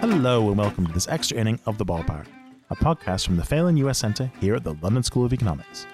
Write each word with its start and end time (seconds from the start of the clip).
Hello 0.00 0.48
and 0.48 0.58
welcome 0.58 0.86
to 0.86 0.92
this 0.92 1.08
extra 1.08 1.36
inning 1.36 1.58
of 1.66 1.78
The 1.78 1.84
Ballpark, 1.84 2.26
a 2.70 2.76
podcast 2.76 3.24
from 3.24 3.36
the 3.36 3.44
Phelan 3.44 3.76
US 3.78 3.98
Centre 3.98 4.30
here 4.40 4.54
at 4.54 4.64
the 4.64 4.74
London 4.82 5.02
School 5.02 5.24
of 5.24 5.32
Economics. 5.32 5.86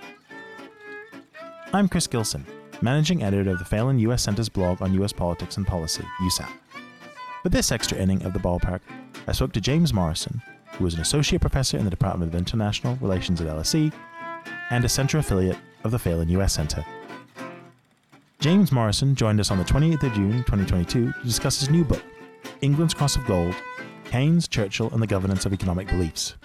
I'm 1.73 1.89
Chris 1.89 2.07
Gilson, 2.07 2.47
managing 2.83 3.23
editor 3.23 3.51
of 3.51 3.59
the 3.59 3.65
Phelan 3.65 3.99
US 4.01 4.23
Centre's 4.23 4.49
blog 4.49 4.83
on 4.83 4.95
US 4.95 5.13
politics 5.13 5.57
and 5.57 5.67
policy, 5.67 6.05
USApp. 6.23 6.51
For 7.43 7.49
this 7.49 7.71
extra 7.71 7.99
inning 7.99 8.23
of 8.25 8.33
The 8.33 8.41
Ballpark, 8.41 8.81
I 9.27 9.33
spoke 9.33 9.53
to 9.53 9.61
James 9.61 9.95
Morrison, 9.95 10.43
who 10.75 10.87
is 10.87 10.95
an 10.95 11.01
associate 11.01 11.41
professor 11.41 11.77
in 11.77 11.85
the 11.85 11.91
Department 11.91 12.33
of 12.33 12.39
International 12.39 12.97
Relations 12.97 13.41
at 13.41 13.47
LSE 13.47 13.93
and 14.71 14.85
a 14.85 14.89
centre 14.89 15.19
affiliate 15.19 15.59
of 15.85 15.91
the 15.91 15.99
Phelan 15.99 16.29
US 16.31 16.55
Centre. 16.55 16.85
James 18.41 18.71
Morrison 18.71 19.17
joined 19.17 19.41
us 19.41 19.51
on 19.51 19.59
the 19.59 19.65
28th 19.65 20.05
of 20.05 20.13
June 20.13 20.45
2022 20.45 21.13
to 21.13 21.25
discuss 21.25 21.59
his 21.59 21.71
new 21.71 21.85
book, 21.85 22.05
England's 22.61 22.95
Cross 22.95 23.17
of 23.17 23.27
Gold 23.27 23.53
Keynes, 24.13 24.47
Churchill, 24.47 24.89
and 24.93 25.03
the 25.03 25.09
Governance 25.09 25.45
of 25.45 25.53
Economic 25.53 25.89
Beliefs. 25.89 26.37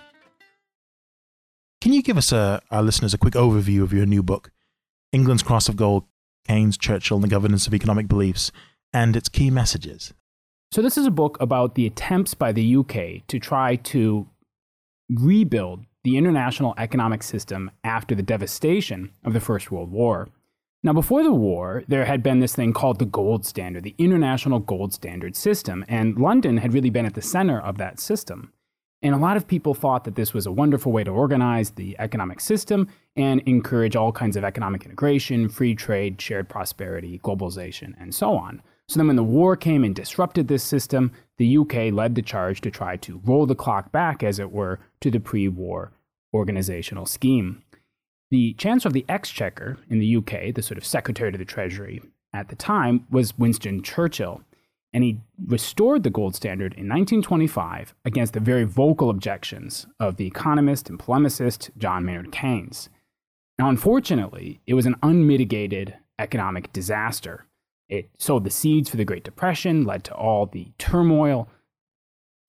Can 1.81 1.93
you 1.93 2.01
give 2.01 2.17
us, 2.17 2.33
uh, 2.33 2.61
our 2.71 2.81
listeners, 2.81 3.13
a 3.13 3.19
quick 3.19 3.35
overview 3.35 3.83
of 3.83 3.93
your 3.93 4.07
new 4.07 4.23
book, 4.23 4.49
England's 5.11 5.43
Cross 5.43 5.69
of 5.69 5.75
Gold 5.75 6.05
Keynes, 6.47 6.79
Churchill, 6.79 7.17
and 7.17 7.23
the 7.23 7.27
Governance 7.27 7.67
of 7.67 7.75
Economic 7.75 8.07
Beliefs, 8.07 8.51
and 8.91 9.15
its 9.15 9.29
key 9.29 9.51
messages? 9.51 10.15
So, 10.71 10.81
this 10.81 10.97
is 10.97 11.05
a 11.05 11.11
book 11.11 11.37
about 11.39 11.75
the 11.75 11.85
attempts 11.85 12.33
by 12.33 12.53
the 12.53 12.75
UK 12.75 13.27
to 13.27 13.37
try 13.37 13.75
to 13.75 14.27
rebuild 15.11 15.85
the 16.03 16.17
international 16.17 16.73
economic 16.79 17.21
system 17.21 17.69
after 17.83 18.15
the 18.15 18.23
devastation 18.23 19.11
of 19.23 19.33
the 19.33 19.39
First 19.39 19.71
World 19.71 19.91
War. 19.91 20.29
Now, 20.85 20.91
before 20.91 21.23
the 21.23 21.33
war, 21.33 21.83
there 21.87 22.03
had 22.03 22.21
been 22.21 22.39
this 22.39 22.55
thing 22.55 22.73
called 22.73 22.99
the 22.99 23.05
gold 23.05 23.45
standard, 23.45 23.83
the 23.83 23.95
international 23.97 24.59
gold 24.59 24.93
standard 24.93 25.33
system, 25.33 25.85
and 25.87 26.17
London 26.17 26.57
had 26.57 26.73
really 26.73 26.89
been 26.89 27.05
at 27.05 27.13
the 27.13 27.21
center 27.21 27.57
of 27.57 27.77
that 27.77 28.01
system. 28.01 28.51
And 29.01 29.15
a 29.15 29.17
lot 29.17 29.37
of 29.37 29.47
people 29.47 29.73
thought 29.73 30.03
that 30.03 30.15
this 30.15 30.33
was 30.33 30.45
a 30.45 30.51
wonderful 30.51 30.91
way 30.91 31.05
to 31.05 31.11
organize 31.11 31.71
the 31.71 31.95
economic 31.99 32.41
system 32.41 32.89
and 33.15 33.39
encourage 33.45 33.95
all 33.95 34.11
kinds 34.11 34.35
of 34.35 34.43
economic 34.43 34.83
integration, 34.83 35.47
free 35.47 35.73
trade, 35.73 36.19
shared 36.19 36.49
prosperity, 36.49 37.17
globalization, 37.23 37.93
and 37.97 38.13
so 38.13 38.35
on. 38.35 38.61
So 38.89 38.99
then, 38.99 39.07
when 39.07 39.15
the 39.15 39.23
war 39.23 39.55
came 39.55 39.85
and 39.85 39.95
disrupted 39.95 40.49
this 40.49 40.63
system, 40.63 41.13
the 41.37 41.57
UK 41.59 41.93
led 41.93 42.15
the 42.15 42.21
charge 42.21 42.59
to 42.59 42.71
try 42.71 42.97
to 42.97 43.21
roll 43.23 43.45
the 43.45 43.55
clock 43.55 43.93
back, 43.93 44.21
as 44.21 44.37
it 44.37 44.51
were, 44.51 44.79
to 44.99 45.09
the 45.09 45.21
pre 45.21 45.47
war 45.47 45.93
organizational 46.33 47.05
scheme. 47.05 47.63
The 48.33 48.53
Chancellor 48.53 48.89
of 48.89 48.93
the 48.93 49.05
Exchequer 49.07 49.77
in 49.91 49.99
the 49.99 50.15
UK, 50.15 50.55
the 50.55 50.63
sort 50.63 50.79
of 50.79 50.85
Secretary 50.85 51.31
to 51.31 51.37
the 51.37 51.45
Treasury 51.45 52.01
at 52.33 52.47
the 52.47 52.55
time, 52.55 53.05
was 53.11 53.37
Winston 53.37 53.83
Churchill. 53.83 54.41
And 54.91 55.03
he 55.03 55.19
restored 55.45 56.01
the 56.01 56.09
gold 56.09 56.33
standard 56.33 56.73
in 56.73 56.89
1925 56.89 57.93
against 58.03 58.33
the 58.33 58.39
very 58.39 58.63
vocal 58.63 59.11
objections 59.11 59.85
of 59.99 60.17
the 60.17 60.25
economist 60.25 60.89
and 60.89 60.97
polemicist 60.97 61.69
John 61.77 62.05
Maynard 62.05 62.31
Keynes. 62.31 62.89
Now, 63.59 63.69
unfortunately, 63.69 64.61
it 64.65 64.73
was 64.73 64.87
an 64.87 64.95
unmitigated 65.03 65.95
economic 66.17 66.73
disaster. 66.73 67.45
It 67.87 68.09
sowed 68.17 68.45
the 68.45 68.49
seeds 68.49 68.89
for 68.89 68.97
the 68.97 69.05
Great 69.05 69.23
Depression, 69.23 69.85
led 69.85 70.03
to 70.05 70.15
all 70.15 70.47
the 70.47 70.71
turmoil, 70.79 71.49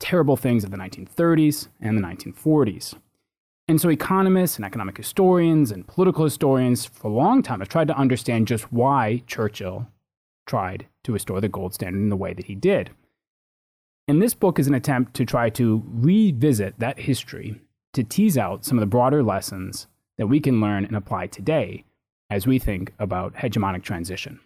terrible 0.01 0.39
things 0.39 0.65
of 0.65 0.71
the 0.71 0.79
1930s 0.79 1.69
and 1.79 1.99
the 1.99 2.03
1940s. 2.03 2.95
And 3.67 3.81
so, 3.81 3.89
economists 3.89 4.57
and 4.57 4.65
economic 4.65 4.97
historians 4.97 5.71
and 5.71 5.87
political 5.87 6.25
historians 6.25 6.85
for 6.85 7.09
a 7.09 7.15
long 7.15 7.43
time 7.43 7.61
have 7.61 7.69
tried 7.69 7.89
to 7.89 7.97
understand 7.97 8.47
just 8.47 8.71
why 8.73 9.23
Churchill 9.27 9.89
tried 10.47 10.87
to 11.05 11.13
restore 11.13 11.41
the 11.41 11.49
gold 11.49 11.73
standard 11.73 11.99
in 11.99 12.11
the 12.11 12.17
way 12.17 12.35
that 12.35 12.47
he 12.47 12.55
did. 12.55 12.91
And 14.07 14.21
this 14.21 14.35
book 14.35 14.59
is 14.59 14.67
an 14.67 14.75
attempt 14.75 15.15
to 15.15 15.25
try 15.25 15.49
to 15.51 15.83
revisit 15.87 16.79
that 16.79 17.01
history 17.01 17.63
to 17.95 18.05
tease 18.05 18.37
out 18.37 18.65
some 18.65 18.77
of 18.77 18.81
the 18.81 18.87
broader 18.87 19.23
lessons 19.23 19.87
that 20.19 20.27
we 20.27 20.41
can 20.41 20.61
learn 20.61 20.85
and 20.85 20.97
apply 20.97 21.29
today 21.29 21.85
as 22.29 22.47
we 22.47 22.59
think 22.59 22.93
about 22.99 23.35
hegemonic 23.35 23.83
transition. 23.83 24.41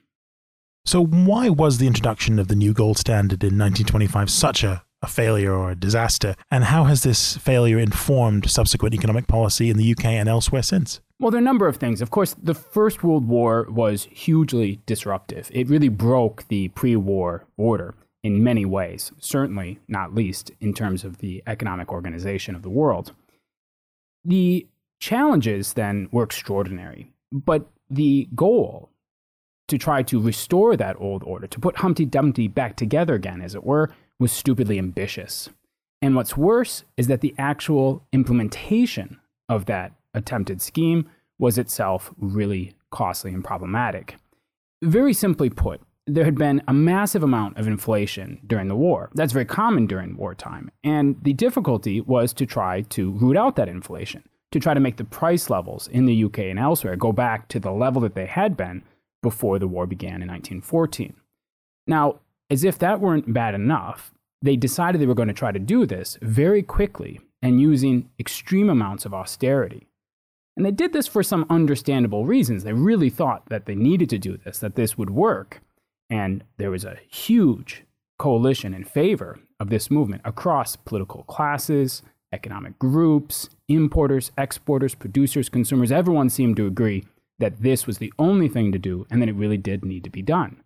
So, 0.84 1.04
why 1.04 1.48
was 1.48 1.78
the 1.78 1.86
introduction 1.86 2.38
of 2.38 2.48
the 2.48 2.54
new 2.54 2.72
gold 2.72 2.98
standard 2.98 3.42
in 3.42 3.58
1925 3.58 4.30
such 4.30 4.62
a 4.62 4.82
a 5.02 5.06
failure 5.06 5.52
or 5.52 5.70
a 5.70 5.76
disaster? 5.76 6.34
And 6.50 6.64
how 6.64 6.84
has 6.84 7.02
this 7.02 7.36
failure 7.36 7.78
informed 7.78 8.50
subsequent 8.50 8.94
economic 8.94 9.26
policy 9.26 9.70
in 9.70 9.76
the 9.76 9.92
UK 9.92 10.06
and 10.06 10.28
elsewhere 10.28 10.62
since? 10.62 11.00
Well, 11.20 11.30
there 11.30 11.38
are 11.38 11.42
a 11.42 11.44
number 11.44 11.66
of 11.66 11.76
things. 11.76 12.00
Of 12.00 12.10
course, 12.10 12.36
the 12.40 12.54
First 12.54 13.02
World 13.02 13.26
War 13.26 13.66
was 13.68 14.04
hugely 14.04 14.80
disruptive. 14.86 15.50
It 15.52 15.68
really 15.68 15.88
broke 15.88 16.46
the 16.48 16.68
pre 16.68 16.94
war 16.94 17.44
order 17.56 17.94
in 18.22 18.42
many 18.42 18.64
ways, 18.64 19.12
certainly 19.18 19.78
not 19.88 20.14
least 20.14 20.50
in 20.60 20.74
terms 20.74 21.04
of 21.04 21.18
the 21.18 21.42
economic 21.46 21.92
organization 21.92 22.54
of 22.54 22.62
the 22.62 22.70
world. 22.70 23.12
The 24.24 24.66
challenges 25.00 25.72
then 25.72 26.08
were 26.12 26.24
extraordinary, 26.24 27.12
but 27.32 27.68
the 27.90 28.28
goal 28.34 28.90
to 29.68 29.78
try 29.78 30.02
to 30.02 30.20
restore 30.20 30.76
that 30.76 30.96
old 30.98 31.22
order, 31.24 31.46
to 31.46 31.60
put 31.60 31.76
Humpty 31.76 32.04
Dumpty 32.04 32.48
back 32.48 32.76
together 32.76 33.14
again, 33.14 33.40
as 33.40 33.54
it 33.54 33.64
were, 33.64 33.90
was 34.18 34.32
stupidly 34.32 34.78
ambitious. 34.78 35.48
And 36.00 36.14
what's 36.14 36.36
worse 36.36 36.84
is 36.96 37.06
that 37.08 37.20
the 37.20 37.34
actual 37.38 38.06
implementation 38.12 39.18
of 39.48 39.66
that 39.66 39.92
attempted 40.14 40.62
scheme 40.62 41.08
was 41.38 41.58
itself 41.58 42.12
really 42.18 42.74
costly 42.90 43.32
and 43.32 43.44
problematic. 43.44 44.16
Very 44.82 45.12
simply 45.12 45.50
put, 45.50 45.80
there 46.06 46.24
had 46.24 46.36
been 46.36 46.62
a 46.66 46.72
massive 46.72 47.22
amount 47.22 47.58
of 47.58 47.66
inflation 47.66 48.40
during 48.46 48.68
the 48.68 48.76
war. 48.76 49.10
That's 49.14 49.32
very 49.32 49.44
common 49.44 49.86
during 49.86 50.16
wartime. 50.16 50.70
And 50.82 51.16
the 51.22 51.34
difficulty 51.34 52.00
was 52.00 52.32
to 52.34 52.46
try 52.46 52.82
to 52.82 53.10
root 53.12 53.36
out 53.36 53.56
that 53.56 53.68
inflation, 53.68 54.22
to 54.52 54.60
try 54.60 54.74
to 54.74 54.80
make 54.80 54.96
the 54.96 55.04
price 55.04 55.50
levels 55.50 55.86
in 55.88 56.06
the 56.06 56.24
UK 56.24 56.38
and 56.40 56.58
elsewhere 56.58 56.96
go 56.96 57.12
back 57.12 57.48
to 57.48 57.60
the 57.60 57.72
level 57.72 58.00
that 58.02 58.14
they 58.14 58.26
had 58.26 58.56
been 58.56 58.82
before 59.22 59.58
the 59.58 59.68
war 59.68 59.86
began 59.86 60.22
in 60.22 60.28
1914. 60.28 61.14
Now, 61.86 62.20
as 62.50 62.64
if 62.64 62.78
that 62.78 63.00
weren't 63.00 63.32
bad 63.32 63.54
enough, 63.54 64.12
they 64.42 64.56
decided 64.56 65.00
they 65.00 65.06
were 65.06 65.14
going 65.14 65.28
to 65.28 65.34
try 65.34 65.52
to 65.52 65.58
do 65.58 65.86
this 65.86 66.18
very 66.22 66.62
quickly 66.62 67.20
and 67.42 67.60
using 67.60 68.08
extreme 68.18 68.70
amounts 68.70 69.04
of 69.04 69.14
austerity. 69.14 69.86
And 70.56 70.66
they 70.66 70.70
did 70.72 70.92
this 70.92 71.06
for 71.06 71.22
some 71.22 71.46
understandable 71.48 72.26
reasons. 72.26 72.64
They 72.64 72.72
really 72.72 73.10
thought 73.10 73.46
that 73.48 73.66
they 73.66 73.74
needed 73.76 74.10
to 74.10 74.18
do 74.18 74.36
this, 74.36 74.58
that 74.58 74.74
this 74.74 74.98
would 74.98 75.10
work. 75.10 75.60
And 76.10 76.42
there 76.56 76.70
was 76.70 76.84
a 76.84 76.98
huge 77.08 77.84
coalition 78.18 78.74
in 78.74 78.84
favor 78.84 79.38
of 79.60 79.70
this 79.70 79.90
movement 79.90 80.22
across 80.24 80.74
political 80.74 81.22
classes, 81.24 82.02
economic 82.32 82.78
groups, 82.78 83.50
importers, 83.68 84.32
exporters, 84.36 84.94
producers, 84.94 85.48
consumers. 85.48 85.92
Everyone 85.92 86.28
seemed 86.28 86.56
to 86.56 86.66
agree 86.66 87.04
that 87.38 87.62
this 87.62 87.86
was 87.86 87.98
the 87.98 88.12
only 88.18 88.48
thing 88.48 88.72
to 88.72 88.78
do 88.78 89.06
and 89.10 89.22
that 89.22 89.28
it 89.28 89.36
really 89.36 89.56
did 89.56 89.84
need 89.84 90.02
to 90.04 90.10
be 90.10 90.22
done. 90.22 90.62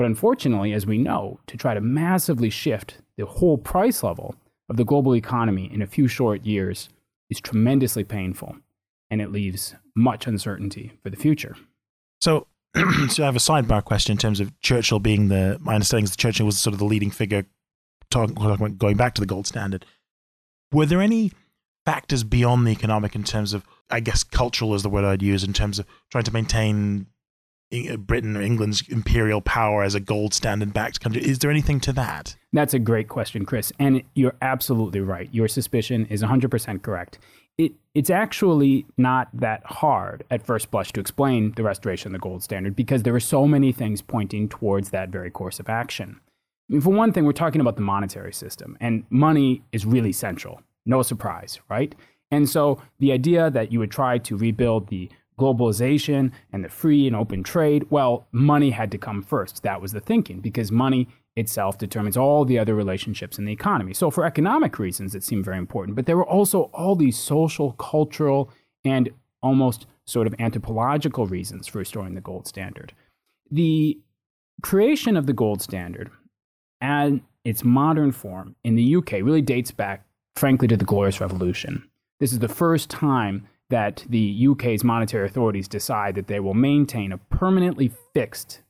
But 0.00 0.06
unfortunately, 0.06 0.72
as 0.72 0.86
we 0.86 0.96
know, 0.96 1.40
to 1.46 1.58
try 1.58 1.74
to 1.74 1.80
massively 1.82 2.48
shift 2.48 2.96
the 3.18 3.26
whole 3.26 3.58
price 3.58 4.02
level 4.02 4.34
of 4.70 4.78
the 4.78 4.84
global 4.86 5.14
economy 5.14 5.70
in 5.70 5.82
a 5.82 5.86
few 5.86 6.08
short 6.08 6.46
years 6.46 6.88
is 7.28 7.38
tremendously 7.38 8.02
painful, 8.02 8.56
and 9.10 9.20
it 9.20 9.30
leaves 9.30 9.74
much 9.94 10.26
uncertainty 10.26 10.92
for 11.02 11.10
the 11.10 11.18
future. 11.18 11.54
So, 12.22 12.46
so 13.10 13.24
I 13.24 13.26
have 13.26 13.36
a 13.36 13.40
sidebar 13.40 13.84
question 13.84 14.12
in 14.12 14.16
terms 14.16 14.40
of 14.40 14.58
Churchill 14.62 15.00
being 15.00 15.28
the. 15.28 15.58
My 15.60 15.74
understanding 15.74 16.04
is 16.04 16.12
that 16.12 16.16
Churchill 16.16 16.46
was 16.46 16.58
sort 16.58 16.72
of 16.72 16.78
the 16.78 16.86
leading 16.86 17.10
figure, 17.10 17.44
talking, 18.10 18.36
talking 18.36 18.76
going 18.76 18.96
back 18.96 19.14
to 19.16 19.20
the 19.20 19.26
gold 19.26 19.46
standard. 19.46 19.84
Were 20.72 20.86
there 20.86 21.02
any 21.02 21.30
factors 21.84 22.24
beyond 22.24 22.66
the 22.66 22.70
economic 22.70 23.14
in 23.14 23.22
terms 23.22 23.52
of, 23.52 23.66
I 23.90 24.00
guess, 24.00 24.24
cultural 24.24 24.74
is 24.74 24.82
the 24.82 24.88
word 24.88 25.04
I'd 25.04 25.20
use 25.20 25.44
in 25.44 25.52
terms 25.52 25.78
of 25.78 25.84
trying 26.10 26.24
to 26.24 26.32
maintain 26.32 27.08
Uh, 27.72 27.96
Britain 27.96 28.36
or 28.36 28.42
England's 28.42 28.82
imperial 28.88 29.40
power 29.40 29.84
as 29.84 29.94
a 29.94 30.00
gold 30.00 30.34
standard 30.34 30.72
backed 30.72 31.00
country. 31.00 31.22
Is 31.22 31.38
there 31.38 31.52
anything 31.52 31.78
to 31.80 31.92
that? 31.92 32.34
That's 32.52 32.74
a 32.74 32.80
great 32.80 33.08
question, 33.08 33.44
Chris. 33.44 33.72
And 33.78 34.02
you're 34.14 34.34
absolutely 34.42 34.98
right. 34.98 35.28
Your 35.32 35.46
suspicion 35.46 36.06
is 36.06 36.20
100% 36.20 36.82
correct. 36.82 37.20
It, 37.58 37.74
it's 37.94 38.10
actually 38.10 38.86
not 38.96 39.28
that 39.32 39.62
hard 39.64 40.24
at 40.32 40.44
first 40.44 40.72
blush 40.72 40.92
to 40.92 41.00
explain 41.00 41.52
the 41.52 41.62
restoration 41.62 42.08
of 42.08 42.12
the 42.14 42.18
gold 42.18 42.42
standard 42.42 42.74
because 42.74 43.04
there 43.04 43.14
are 43.14 43.20
so 43.20 43.46
many 43.46 43.70
things 43.70 44.02
pointing 44.02 44.48
towards 44.48 44.90
that 44.90 45.10
very 45.10 45.30
course 45.30 45.60
of 45.60 45.68
action. 45.68 46.18
I 46.68 46.72
mean, 46.72 46.80
for 46.80 46.90
one 46.92 47.12
thing, 47.12 47.24
we're 47.24 47.32
talking 47.32 47.60
about 47.60 47.76
the 47.76 47.82
monetary 47.82 48.32
system, 48.32 48.76
and 48.80 49.04
money 49.10 49.62
is 49.70 49.86
really 49.86 50.12
central. 50.12 50.60
No 50.86 51.02
surprise, 51.02 51.60
right? 51.68 51.94
And 52.30 52.48
so 52.48 52.80
the 52.98 53.12
idea 53.12 53.50
that 53.50 53.72
you 53.72 53.78
would 53.80 53.90
try 53.90 54.18
to 54.18 54.36
rebuild 54.36 54.88
the 54.88 55.10
globalization 55.40 56.32
and 56.52 56.64
the 56.64 56.68
free 56.68 57.06
and 57.06 57.16
open 57.16 57.42
trade, 57.42 57.86
well, 57.90 58.28
money 58.32 58.70
had 58.70 58.90
to 58.92 58.98
come 58.98 59.22
first. 59.22 59.62
That 59.62 59.80
was 59.80 59.92
the 59.92 60.00
thinking 60.00 60.40
because 60.40 60.70
money 60.70 61.08
itself 61.36 61.78
determines 61.78 62.16
all 62.16 62.44
the 62.44 62.58
other 62.58 62.74
relationships 62.74 63.38
in 63.38 63.44
the 63.44 63.52
economy. 63.52 63.94
So, 63.94 64.10
for 64.10 64.24
economic 64.24 64.78
reasons, 64.78 65.14
it 65.14 65.24
seemed 65.24 65.44
very 65.44 65.58
important. 65.58 65.96
But 65.96 66.06
there 66.06 66.16
were 66.16 66.26
also 66.26 66.64
all 66.74 66.94
these 66.94 67.18
social, 67.18 67.72
cultural, 67.72 68.50
and 68.84 69.10
almost 69.42 69.86
sort 70.06 70.26
of 70.26 70.34
anthropological 70.38 71.26
reasons 71.26 71.66
for 71.66 71.78
restoring 71.78 72.14
the 72.14 72.20
gold 72.20 72.46
standard. 72.46 72.92
The 73.50 73.98
creation 74.62 75.16
of 75.16 75.26
the 75.26 75.32
gold 75.32 75.62
standard 75.62 76.10
and 76.80 77.22
its 77.44 77.64
modern 77.64 78.12
form 78.12 78.56
in 78.64 78.74
the 78.74 78.96
UK 78.96 79.12
really 79.12 79.42
dates 79.42 79.70
back, 79.70 80.04
frankly, 80.36 80.68
to 80.68 80.76
the 80.76 80.84
Glorious 80.84 81.20
Revolution. 81.20 81.88
This 82.18 82.32
is 82.32 82.40
the 82.40 82.48
first 82.48 82.90
time 82.90 83.46
that 83.70 84.04
the 84.08 84.48
UK's 84.48 84.84
monetary 84.84 85.26
authorities 85.26 85.68
decide 85.68 86.14
that 86.16 86.26
they 86.26 86.40
will 86.40 86.54
maintain 86.54 87.12
a 87.12 87.18
permanently 87.18 87.90
fixed 88.12 88.60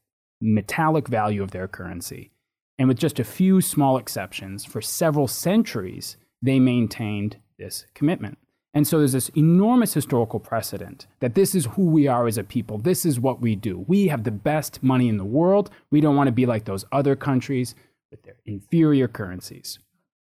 metallic 0.41 1.08
value 1.08 1.43
of 1.43 1.50
their 1.50 1.67
currency. 1.67 2.31
And 2.79 2.88
with 2.88 2.99
just 2.99 3.19
a 3.19 3.25
few 3.25 3.61
small 3.61 3.99
exceptions, 3.99 4.64
for 4.64 4.81
several 4.81 5.26
centuries, 5.26 6.17
they 6.41 6.58
maintained 6.58 7.37
this 7.58 7.87
commitment. 7.94 8.38
And 8.73 8.87
so 8.87 8.99
there's 8.99 9.12
this 9.12 9.31
enormous 9.31 9.94
historical 9.94 10.38
precedent 10.38 11.06
that 11.19 11.35
this 11.35 11.55
is 11.55 11.67
who 11.67 11.87
we 11.87 12.06
are 12.06 12.26
as 12.26 12.38
a 12.38 12.44
people. 12.44 12.79
This 12.79 13.05
is 13.05 13.19
what 13.19 13.41
we 13.41 13.56
do. 13.56 13.85
We 13.88 14.06
have 14.08 14.25
the 14.25 14.31
best 14.31 14.82
money 14.82 15.08
in 15.08 15.17
the 15.17 15.25
world. 15.25 15.70
We 15.91 16.00
don't 16.00 16.17
want 16.17 16.29
to 16.29 16.32
be 16.32 16.47
like 16.47 16.64
those 16.64 16.85
other 16.93 17.17
countries 17.17 17.75
with 18.11 18.23
their 18.23 18.37
inferior 18.47 19.08
currencies. 19.08 19.79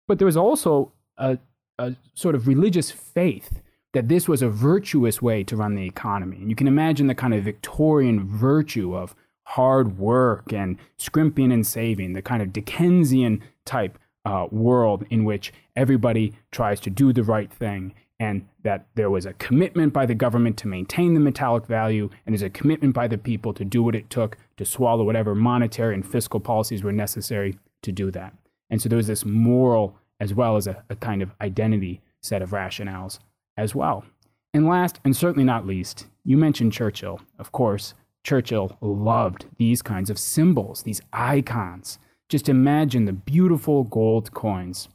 But 0.07 0.19
there 0.19 0.27
was 0.27 0.37
also 0.37 0.93
a, 1.17 1.39
a 1.79 1.95
sort 2.13 2.35
of 2.35 2.47
religious 2.47 2.91
faith 2.91 3.61
that 3.97 4.09
this 4.09 4.27
was 4.27 4.43
a 4.43 4.47
virtuous 4.47 5.23
way 5.23 5.43
to 5.43 5.55
run 5.55 5.73
the 5.73 5.83
economy. 5.87 6.37
And 6.37 6.51
you 6.51 6.55
can 6.55 6.67
imagine 6.67 7.07
the 7.07 7.15
kind 7.15 7.33
of 7.33 7.43
Victorian 7.43 8.27
virtue 8.27 8.95
of 8.95 9.15
hard 9.41 9.97
work 9.97 10.53
and 10.53 10.77
scrimping 10.99 11.51
and 11.51 11.65
saving, 11.65 12.13
the 12.13 12.21
kind 12.21 12.43
of 12.43 12.53
Dickensian 12.53 13.41
type 13.65 13.97
uh, 14.23 14.45
world 14.51 15.03
in 15.09 15.25
which 15.25 15.51
everybody 15.75 16.33
tries 16.51 16.79
to 16.81 16.91
do 16.91 17.11
the 17.11 17.23
right 17.23 17.51
thing 17.51 17.95
and 18.19 18.47
that 18.61 18.85
there 18.93 19.09
was 19.09 19.25
a 19.25 19.33
commitment 19.33 19.93
by 19.93 20.05
the 20.05 20.13
government 20.13 20.57
to 20.57 20.67
maintain 20.67 21.15
the 21.15 21.19
metallic 21.19 21.65
value, 21.65 22.07
and 22.25 22.33
there's 22.33 22.43
a 22.43 22.51
commitment 22.51 22.93
by 22.93 23.07
the 23.07 23.17
people 23.17 23.51
to 23.51 23.65
do 23.65 23.81
what 23.81 23.95
it 23.95 24.11
took 24.11 24.37
to 24.57 24.65
swallow 24.65 25.03
whatever 25.05 25.33
monetary 25.33 25.95
and 25.95 26.05
fiscal 26.05 26.39
policies 26.39 26.83
were 26.83 26.91
necessary 26.91 27.57
to 27.81 27.91
do 27.91 28.11
that. 28.11 28.35
And 28.69 28.79
so 28.79 28.89
there 28.89 28.97
was 28.97 29.07
this 29.07 29.25
moral 29.25 29.97
as 30.19 30.35
well 30.35 30.55
as 30.55 30.67
a, 30.67 30.83
a 30.87 30.95
kind 30.95 31.23
of 31.23 31.31
identity 31.41 32.01
set 32.21 32.43
of 32.43 32.51
rationales 32.51 33.17
as 33.57 33.75
well. 33.75 34.05
And 34.53 34.67
last, 34.67 34.99
and 35.03 35.15
certainly 35.15 35.43
not 35.43 35.67
least, 35.67 36.07
you 36.23 36.37
mentioned 36.37 36.73
Churchill. 36.73 37.21
Of 37.37 37.51
course, 37.51 37.93
Churchill 38.23 38.77
loved 38.81 39.45
these 39.57 39.81
kinds 39.81 40.09
of 40.09 40.19
symbols, 40.19 40.83
these 40.83 41.01
icons. 41.13 41.99
Just 42.29 42.49
imagine 42.49 43.05
the 43.05 43.13
beautiful 43.13 43.83
gold 43.83 44.33
coins 44.33 44.89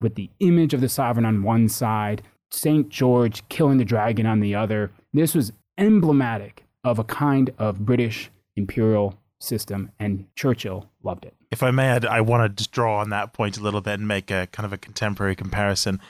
with 0.00 0.16
the 0.16 0.30
image 0.40 0.74
of 0.74 0.80
the 0.80 0.88
sovereign 0.88 1.24
on 1.24 1.42
one 1.42 1.68
side, 1.68 2.22
St. 2.50 2.88
George 2.88 3.48
killing 3.48 3.78
the 3.78 3.84
dragon 3.84 4.26
on 4.26 4.40
the 4.40 4.54
other. 4.54 4.90
This 5.12 5.34
was 5.34 5.52
emblematic 5.78 6.64
of 6.82 6.98
a 6.98 7.04
kind 7.04 7.50
of 7.58 7.86
British 7.86 8.30
imperial 8.56 9.18
system, 9.38 9.90
and 9.98 10.26
Churchill 10.34 10.90
loved 11.02 11.24
it. 11.24 11.34
If 11.50 11.62
I 11.62 11.70
may, 11.70 11.90
I'd, 11.90 12.04
I 12.04 12.20
want 12.20 12.42
to 12.42 12.48
just 12.48 12.72
draw 12.72 12.98
on 12.98 13.10
that 13.10 13.32
point 13.32 13.56
a 13.56 13.60
little 13.60 13.80
bit 13.80 13.94
and 13.94 14.08
make 14.08 14.30
a 14.30 14.48
kind 14.50 14.66
of 14.66 14.72
a 14.72 14.78
contemporary 14.78 15.36
comparison. 15.36 16.00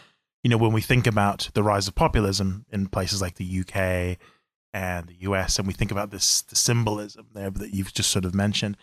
You 0.45 0.51
know, 0.51 0.59
when 0.59 0.73
we 0.73 0.83
think 0.83 1.07
about 1.07 1.49
the 1.55 1.63
rise 1.63 1.89
of 1.89 1.97
populism 1.97 2.67
in 2.71 2.87
places 2.87 3.21
like 3.21 3.37
the 3.37 3.61
UK 3.61 4.19
and 4.73 5.09
the 5.09 5.17
US, 5.21 5.59
and 5.59 5.67
we 5.67 5.73
think 5.73 5.91
about 5.91 6.11
this 6.11 6.43
the 6.43 6.55
symbolism 6.55 7.27
there 7.35 7.51
that 7.51 7.75
you've 7.75 7.95
just 7.95 8.11
sort 8.11 8.25
of 8.25 8.35
mentioned, 8.35 8.77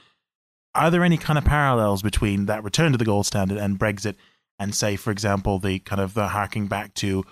are 0.73 0.89
there 0.89 1.03
any 1.03 1.17
kind 1.17 1.37
of 1.37 1.45
parallels 1.45 2.01
between 2.01 2.47
that 2.47 2.63
return 2.63 2.91
to 2.91 2.97
the 2.97 3.05
gold 3.05 3.25
standard 3.25 3.57
and 3.57 3.79
Brexit, 3.79 4.15
and 4.57 4.73
say, 4.73 4.95
for 4.95 5.11
example, 5.11 5.59
the 5.59 5.79
kind 5.79 6.01
of 6.01 6.13
the 6.13 6.29
harking 6.29 6.67
back 6.67 6.93
to 6.95 7.23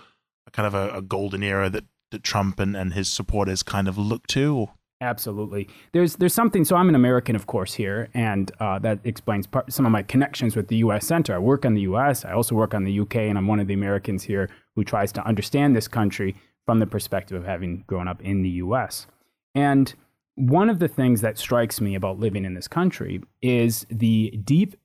a 0.46 0.50
kind 0.50 0.66
of 0.66 0.74
a, 0.74 0.98
a 0.98 1.02
golden 1.02 1.42
era 1.42 1.68
that, 1.68 1.84
that 2.10 2.22
Trump 2.22 2.60
and, 2.60 2.76
and 2.76 2.92
his 2.92 3.10
supporters 3.10 3.62
kind 3.62 3.88
of 3.88 3.98
look 3.98 4.26
to? 4.28 4.68
Absolutely. 5.02 5.66
There's 5.92 6.16
there's 6.16 6.34
something. 6.34 6.64
So 6.64 6.76
I'm 6.76 6.90
an 6.90 6.94
American, 6.94 7.34
of 7.34 7.46
course, 7.46 7.72
here, 7.72 8.08
and 8.12 8.52
uh, 8.60 8.78
that 8.80 8.98
explains 9.04 9.46
part, 9.46 9.72
some 9.72 9.86
of 9.86 9.92
my 9.92 10.02
connections 10.02 10.54
with 10.54 10.68
the 10.68 10.76
U.S. 10.76 11.06
Center. 11.06 11.34
I 11.34 11.38
work 11.38 11.64
on 11.64 11.72
the 11.72 11.80
U.S. 11.82 12.24
I 12.24 12.32
also 12.32 12.54
work 12.54 12.74
on 12.74 12.84
the 12.84 12.92
U.K., 12.92 13.28
and 13.28 13.38
I'm 13.38 13.46
one 13.46 13.60
of 13.60 13.66
the 13.66 13.74
Americans 13.74 14.24
here 14.24 14.50
who 14.76 14.84
tries 14.84 15.10
to 15.12 15.26
understand 15.26 15.74
this 15.74 15.88
country 15.88 16.36
from 16.66 16.80
the 16.80 16.86
perspective 16.86 17.36
of 17.36 17.46
having 17.46 17.82
grown 17.86 18.08
up 18.08 18.20
in 18.20 18.42
the 18.42 18.50
U.S. 18.50 19.06
And 19.54 19.94
one 20.34 20.68
of 20.68 20.80
the 20.80 20.88
things 20.88 21.22
that 21.22 21.38
strikes 21.38 21.80
me 21.80 21.94
about 21.94 22.18
living 22.18 22.44
in 22.44 22.54
this 22.54 22.68
country 22.68 23.22
is 23.40 23.86
the 23.90 24.30
deep 24.44 24.76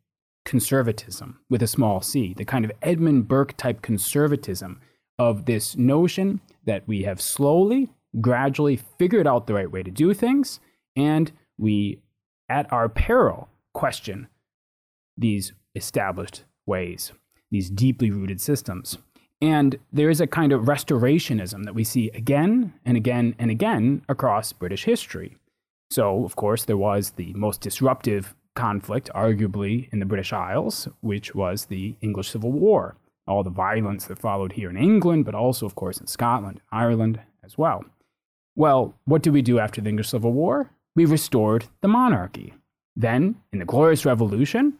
conservatism 0.45 1.39
with 1.49 1.61
a 1.61 1.67
small 1.67 2.01
c, 2.01 2.33
the 2.35 2.45
kind 2.45 2.63
of 2.63 2.71
Edmund 2.81 3.27
Burke 3.27 3.57
type 3.57 3.81
conservatism 3.81 4.79
of 5.19 5.45
this 5.45 5.75
notion 5.75 6.39
that 6.65 6.87
we 6.87 7.03
have 7.03 7.21
slowly, 7.21 7.89
gradually 8.21 8.77
figured 8.97 9.27
out 9.27 9.47
the 9.47 9.53
right 9.53 9.71
way 9.71 9.83
to 9.83 9.91
do 9.91 10.13
things, 10.13 10.59
and 10.95 11.31
we, 11.57 12.01
at 12.49 12.71
our 12.71 12.89
peril, 12.89 13.49
question 13.73 14.27
these 15.17 15.53
established 15.75 16.43
ways, 16.65 17.11
these 17.51 17.69
deeply 17.69 18.11
rooted 18.11 18.41
systems. 18.41 18.97
And 19.41 19.77
there 19.91 20.09
is 20.09 20.21
a 20.21 20.27
kind 20.27 20.51
of 20.51 20.63
restorationism 20.63 21.65
that 21.65 21.75
we 21.75 21.83
see 21.83 22.09
again 22.11 22.73
and 22.85 22.97
again 22.97 23.35
and 23.37 23.51
again 23.51 24.03
across 24.07 24.53
British 24.53 24.85
history. 24.85 25.37
So, 25.91 26.25
of 26.25 26.35
course, 26.35 26.65
there 26.65 26.77
was 26.77 27.11
the 27.11 27.33
most 27.33 27.61
disruptive 27.61 28.33
conflict, 28.55 29.09
arguably, 29.13 29.91
in 29.91 29.99
the 29.99 30.05
British 30.05 30.33
Isles, 30.33 30.87
which 31.01 31.35
was 31.35 31.65
the 31.65 31.95
English 32.01 32.29
Civil 32.29 32.51
War 32.51 32.95
all 33.27 33.43
the 33.43 33.49
violence 33.49 34.05
that 34.05 34.19
followed 34.19 34.53
here 34.53 34.69
in 34.69 34.77
England, 34.77 35.25
but 35.25 35.35
also, 35.35 35.65
of 35.65 35.75
course, 35.75 35.97
in 35.97 36.07
Scotland, 36.07 36.61
Ireland 36.71 37.19
as 37.43 37.57
well. 37.57 37.83
Well, 38.55 38.95
what 39.05 39.21
did 39.21 39.33
we 39.33 39.41
do 39.41 39.59
after 39.59 39.81
the 39.81 39.89
English 39.89 40.09
Civil 40.09 40.31
War? 40.31 40.71
We 40.95 41.05
restored 41.05 41.65
the 41.81 41.89
monarchy. 41.89 42.53
Then, 42.95 43.35
in 43.51 43.59
the 43.59 43.65
Glorious 43.65 44.05
Revolution, 44.05 44.75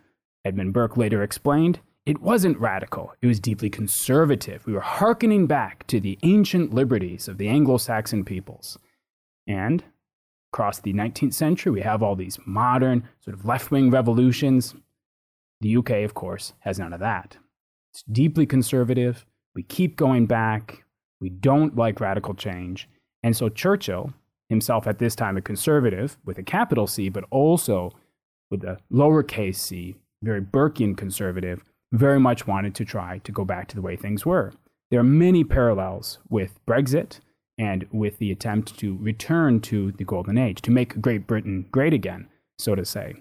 Edmund 0.45 0.73
Burke 0.73 0.95
later 0.95 1.21
explained, 1.21 1.79
it 2.05 2.21
wasn't 2.21 2.59
radical, 2.59 3.13
it 3.21 3.27
was 3.27 3.39
deeply 3.39 3.69
conservative. 3.69 4.65
We 4.65 4.73
were 4.73 4.79
hearkening 4.79 5.47
back 5.47 5.87
to 5.87 5.99
the 5.99 6.19
ancient 6.23 6.73
liberties 6.73 7.27
of 7.27 7.37
the 7.37 7.49
Anglo 7.49 7.77
Saxon 7.77 8.23
peoples. 8.23 8.77
And 9.47 9.83
across 10.53 10.79
the 10.79 10.93
19th 10.93 11.33
century, 11.33 11.71
we 11.71 11.81
have 11.81 12.01
all 12.01 12.15
these 12.15 12.39
modern, 12.45 13.09
sort 13.19 13.35
of 13.35 13.43
left 13.43 13.71
wing 13.71 13.89
revolutions. 13.89 14.75
The 15.61 15.75
UK, 15.77 16.03
of 16.03 16.13
course, 16.13 16.53
has 16.59 16.79
none 16.79 16.93
of 16.93 16.99
that. 17.01 17.37
It's 17.91 18.03
deeply 18.03 18.45
conservative. 18.45 19.25
We 19.53 19.63
keep 19.63 19.97
going 19.97 20.27
back. 20.27 20.85
We 21.19 21.29
don't 21.29 21.75
like 21.75 21.99
radical 21.99 22.35
change. 22.35 22.87
And 23.25 23.35
so 23.35 23.49
Churchill, 23.49 24.13
himself 24.49 24.85
at 24.85 24.99
this 24.99 25.15
time 25.15 25.35
a 25.35 25.41
conservative 25.41 26.15
with 26.25 26.37
a 26.37 26.43
capital 26.43 26.85
C, 26.85 27.09
but 27.09 27.23
also 27.31 27.91
with 28.51 28.63
a 28.63 28.77
lowercase 28.93 29.55
c, 29.55 29.95
very 30.21 30.41
Burkean 30.41 30.95
conservative, 30.95 31.63
very 31.91 32.19
much 32.19 32.45
wanted 32.45 32.75
to 32.75 32.85
try 32.85 33.17
to 33.23 33.31
go 33.31 33.43
back 33.43 33.67
to 33.69 33.75
the 33.75 33.81
way 33.81 33.95
things 33.95 34.27
were. 34.27 34.53
There 34.91 34.99
are 34.99 35.03
many 35.03 35.43
parallels 35.43 36.19
with 36.29 36.63
Brexit 36.67 37.19
and 37.57 37.87
with 37.91 38.19
the 38.19 38.31
attempt 38.31 38.77
to 38.77 38.95
return 38.97 39.59
to 39.61 39.91
the 39.93 40.03
Golden 40.03 40.37
Age, 40.37 40.61
to 40.61 40.69
make 40.69 41.01
Great 41.01 41.25
Britain 41.25 41.65
great 41.71 41.93
again, 41.93 42.27
so 42.59 42.75
to 42.75 42.85
say. 42.85 43.15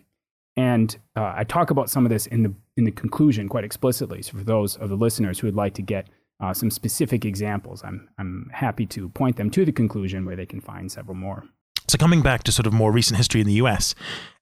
And 0.54 0.94
uh, 1.16 1.32
I 1.34 1.44
talk 1.44 1.70
about 1.70 1.88
some 1.88 2.04
of 2.04 2.11
this 2.11 2.26
in 2.26 2.42
the 2.42 2.54
in 2.76 2.84
the 2.84 2.90
conclusion 2.90 3.49
quite 3.49 3.64
explicitly. 3.64 4.20
So 4.20 4.37
for 4.37 4.44
those 4.44 4.76
of 4.76 4.90
the 4.90 4.96
listeners 4.96 5.38
who 5.38 5.46
would 5.46 5.56
like 5.56 5.73
to 5.75 5.82
get 5.82 6.08
uh, 6.40 6.52
some 6.52 6.70
specific 6.70 7.24
examples, 7.24 7.82
I'm 7.84 8.08
I'm 8.18 8.50
happy 8.52 8.86
to 8.86 9.08
point 9.10 9.36
them 9.36 9.50
to 9.50 9.64
the 9.64 9.72
conclusion 9.72 10.24
where 10.24 10.36
they 10.36 10.46
can 10.46 10.60
find 10.60 10.90
several 10.90 11.14
more. 11.14 11.44
So 11.88 11.98
coming 11.98 12.22
back 12.22 12.42
to 12.44 12.52
sort 12.52 12.66
of 12.66 12.72
more 12.72 12.90
recent 12.90 13.18
history 13.18 13.40
in 13.40 13.46
the 13.46 13.54
U.S., 13.54 13.94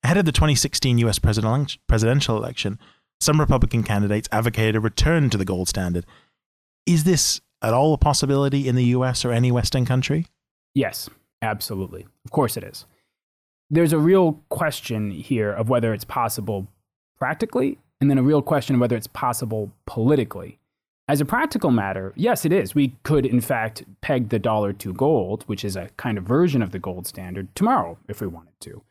ahead 0.04 0.16
of 0.16 0.24
the 0.24 0.32
2016 0.32 0.98
U.S. 0.98 1.18
presidential 1.18 2.36
election, 2.36 2.78
some 3.20 3.40
Republican 3.40 3.82
candidates 3.82 4.28
advocated 4.30 4.76
a 4.76 4.80
return 4.80 5.28
to 5.30 5.38
the 5.38 5.44
gold 5.44 5.68
standard. 5.68 6.06
Is 6.86 7.04
this 7.04 7.40
at 7.60 7.74
all 7.74 7.94
a 7.94 7.98
possibility 7.98 8.68
in 8.68 8.76
the 8.76 8.84
U.S. 8.86 9.24
or 9.24 9.32
any 9.32 9.50
Western 9.50 9.84
country? 9.84 10.26
Yes, 10.74 11.10
absolutely. 11.42 12.06
Of 12.24 12.30
course 12.30 12.56
it 12.56 12.64
is 12.64 12.86
there's 13.72 13.94
a 13.94 13.98
real 13.98 14.34
question 14.50 15.10
here 15.10 15.50
of 15.50 15.70
whether 15.70 15.94
it's 15.94 16.04
possible 16.04 16.68
practically, 17.18 17.78
and 18.00 18.10
then 18.10 18.18
a 18.18 18.22
real 18.22 18.42
question 18.42 18.74
of 18.74 18.80
whether 18.80 18.96
it's 18.96 19.06
possible 19.06 19.72
politically. 19.86 20.58
As 21.12 21.20
a 21.20 21.26
practical 21.26 21.70
matter, 21.70 22.14
yes, 22.16 22.46
it 22.46 22.54
is. 22.54 22.74
We 22.74 22.96
could, 23.02 23.26
in 23.26 23.42
fact, 23.42 23.84
peg 24.00 24.30
the 24.30 24.38
dollar 24.38 24.72
to 24.72 24.94
gold, 24.94 25.42
which 25.42 25.62
is 25.62 25.76
a 25.76 25.90
kind 25.98 26.16
of 26.16 26.24
version 26.24 26.62
of 26.62 26.70
the 26.70 26.78
gold 26.78 27.06
standard, 27.06 27.54
tomorrow 27.54 27.98
if 28.08 28.22
we 28.22 28.28
wanted 28.28 28.58
to. 28.60 28.82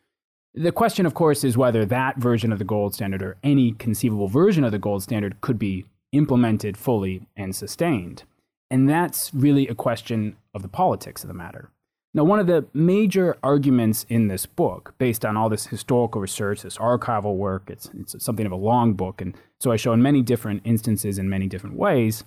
The 0.54 0.70
question, 0.70 1.04
of 1.04 1.14
course, 1.14 1.42
is 1.42 1.56
whether 1.56 1.84
that 1.84 2.18
version 2.18 2.52
of 2.52 2.60
the 2.60 2.64
gold 2.64 2.94
standard 2.94 3.22
or 3.22 3.38
any 3.42 3.72
conceivable 3.72 4.28
version 4.28 4.62
of 4.62 4.70
the 4.70 4.78
gold 4.78 5.02
standard 5.02 5.40
could 5.40 5.58
be 5.58 5.84
implemented 6.12 6.76
fully 6.76 7.26
and 7.36 7.56
sustained. 7.56 8.22
And 8.70 8.88
that's 8.88 9.34
really 9.34 9.66
a 9.66 9.74
question 9.74 10.36
of 10.54 10.62
the 10.62 10.68
politics 10.68 11.24
of 11.24 11.28
the 11.28 11.34
matter. 11.34 11.72
Now, 12.14 12.24
one 12.24 12.40
of 12.40 12.46
the 12.46 12.66
major 12.74 13.38
arguments 13.42 14.04
in 14.08 14.28
this 14.28 14.44
book, 14.44 14.94
based 14.98 15.24
on 15.24 15.36
all 15.36 15.48
this 15.48 15.66
historical 15.66 16.20
research, 16.20 16.60
this 16.60 16.76
archival 16.76 17.36
work, 17.36 17.70
it's, 17.70 17.90
it's 17.98 18.22
something 18.22 18.44
of 18.44 18.52
a 18.52 18.56
long 18.56 18.92
book, 18.92 19.22
and 19.22 19.34
so 19.60 19.72
I 19.72 19.76
show 19.76 19.94
in 19.94 20.02
many 20.02 20.20
different 20.20 20.60
instances 20.64 21.18
in 21.18 21.30
many 21.30 21.46
different 21.46 21.76
ways, 21.76 22.24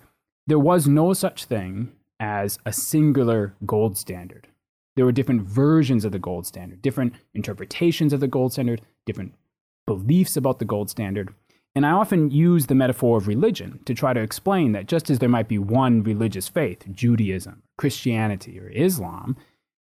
there 0.48 0.58
was 0.58 0.88
no 0.88 1.13
such 1.13 1.46
thing 1.46 1.92
as 2.20 2.58
a 2.65 2.74
singular 2.74 3.54
gold 3.65 3.98
standard. 3.98 4.48
there 4.96 5.06
were 5.06 5.12
different 5.12 5.42
versions 5.42 6.06
of 6.06 6.12
the 6.12 6.20
gold 6.20 6.48
standard, 6.48 6.82
different 6.82 7.13
interpretations 7.34 8.13
of 8.13 8.22
the 8.22 8.27
gold 8.27 8.54
standard, 8.54 8.82
different 9.06 9.34
beliefs 9.86 10.38
about 10.38 10.60
the 10.60 10.65
gold 10.65 10.89
standard. 10.89 11.34
And 11.75 11.86
I 11.86 11.92
often 11.92 12.32
use 12.32 12.68
the 12.68 12.75
metaphor 12.75 13.18
of 13.18 13.27
religion 13.27 13.82
to 13.86 13.94
try 13.94 14.13
to 14.13 14.22
explain 14.22 14.72
that 14.72 14.88
just 14.88 15.10
as 15.10 15.20
there 15.20 15.30
might 15.30 15.50
be 15.50 15.60
one 15.60 16.01
religious 16.01 16.48
faith, 16.48 16.86
Judaism, 16.92 17.62
Christianity, 17.77 18.58
or 18.58 18.70
Islam, 18.70 19.36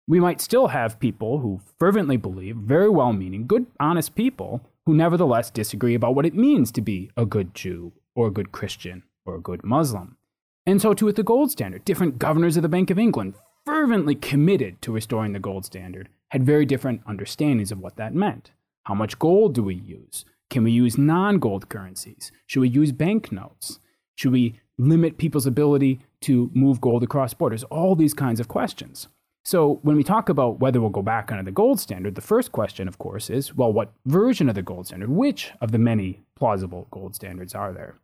we 0.08 0.20
might 0.20 0.40
still 0.40 0.68
have 0.68 1.00
people 1.00 1.40
who 1.40 1.60
fervently 1.78 2.16
believe, 2.16 2.56
very 2.56 2.88
well 2.88 3.12
meaning, 3.12 3.46
good, 3.46 3.66
honest 3.80 4.14
people, 4.14 4.60
who 4.84 4.94
nevertheless 4.94 5.50
disagree 5.50 5.94
about 5.94 6.14
what 6.14 6.26
it 6.26 6.34
means 6.34 6.70
to 6.72 6.80
be 6.80 7.10
a 7.16 7.26
good 7.26 7.54
Jew, 7.54 7.92
or 8.14 8.28
a 8.28 8.32
good 8.32 8.52
Christian, 8.52 9.02
or 9.24 9.34
a 9.34 9.40
good 9.40 9.64
Muslim. 9.64 10.16
And 10.64 10.80
so, 10.80 10.94
too, 10.94 11.06
with 11.06 11.16
the 11.16 11.24
gold 11.24 11.50
standard, 11.50 11.84
different 11.84 12.18
governors 12.18 12.56
of 12.56 12.62
the 12.62 12.68
Bank 12.68 12.90
of 12.90 12.98
England, 12.98 13.34
fervently 13.64 14.14
committed 14.14 14.80
to 14.82 14.92
restoring 14.92 15.32
the 15.32 15.40
gold 15.40 15.64
standard, 15.64 16.08
had 16.28 16.44
very 16.44 16.64
different 16.64 17.02
understandings 17.06 17.72
of 17.72 17.80
what 17.80 17.96
that 17.96 18.14
meant. 18.14 18.52
How 18.84 18.94
much 18.94 19.18
gold 19.18 19.54
do 19.54 19.62
we 19.62 19.74
use? 19.74 20.24
Can 20.50 20.62
we 20.62 20.70
use 20.70 20.96
non 20.96 21.40
gold 21.40 21.68
currencies? 21.68 22.30
Should 22.46 22.60
we 22.60 22.68
use 22.68 22.92
banknotes? 22.92 23.80
Should 24.14 24.32
we 24.32 24.60
limit 24.78 25.18
people's 25.18 25.46
ability 25.46 26.00
to 26.22 26.50
move 26.54 26.80
gold 26.80 27.02
across 27.02 27.34
borders? 27.34 27.64
All 27.64 27.96
these 27.96 28.14
kinds 28.14 28.38
of 28.38 28.46
questions. 28.46 29.08
So, 29.46 29.78
when 29.82 29.94
we 29.94 30.02
talk 30.02 30.28
about 30.28 30.58
whether 30.58 30.80
we'll 30.80 30.90
go 30.90 31.02
back 31.02 31.30
under 31.30 31.44
the 31.44 31.52
gold 31.52 31.78
standard, 31.78 32.16
the 32.16 32.20
first 32.20 32.50
question, 32.50 32.88
of 32.88 32.98
course, 32.98 33.30
is 33.30 33.54
well, 33.54 33.72
what 33.72 33.92
version 34.04 34.48
of 34.48 34.56
the 34.56 34.62
gold 34.62 34.88
standard? 34.88 35.08
Which 35.08 35.52
of 35.60 35.70
the 35.70 35.78
many 35.78 36.24
plausible 36.34 36.88
gold 36.90 37.14
standards 37.14 37.54
are 37.54 37.72
there? 37.72 37.94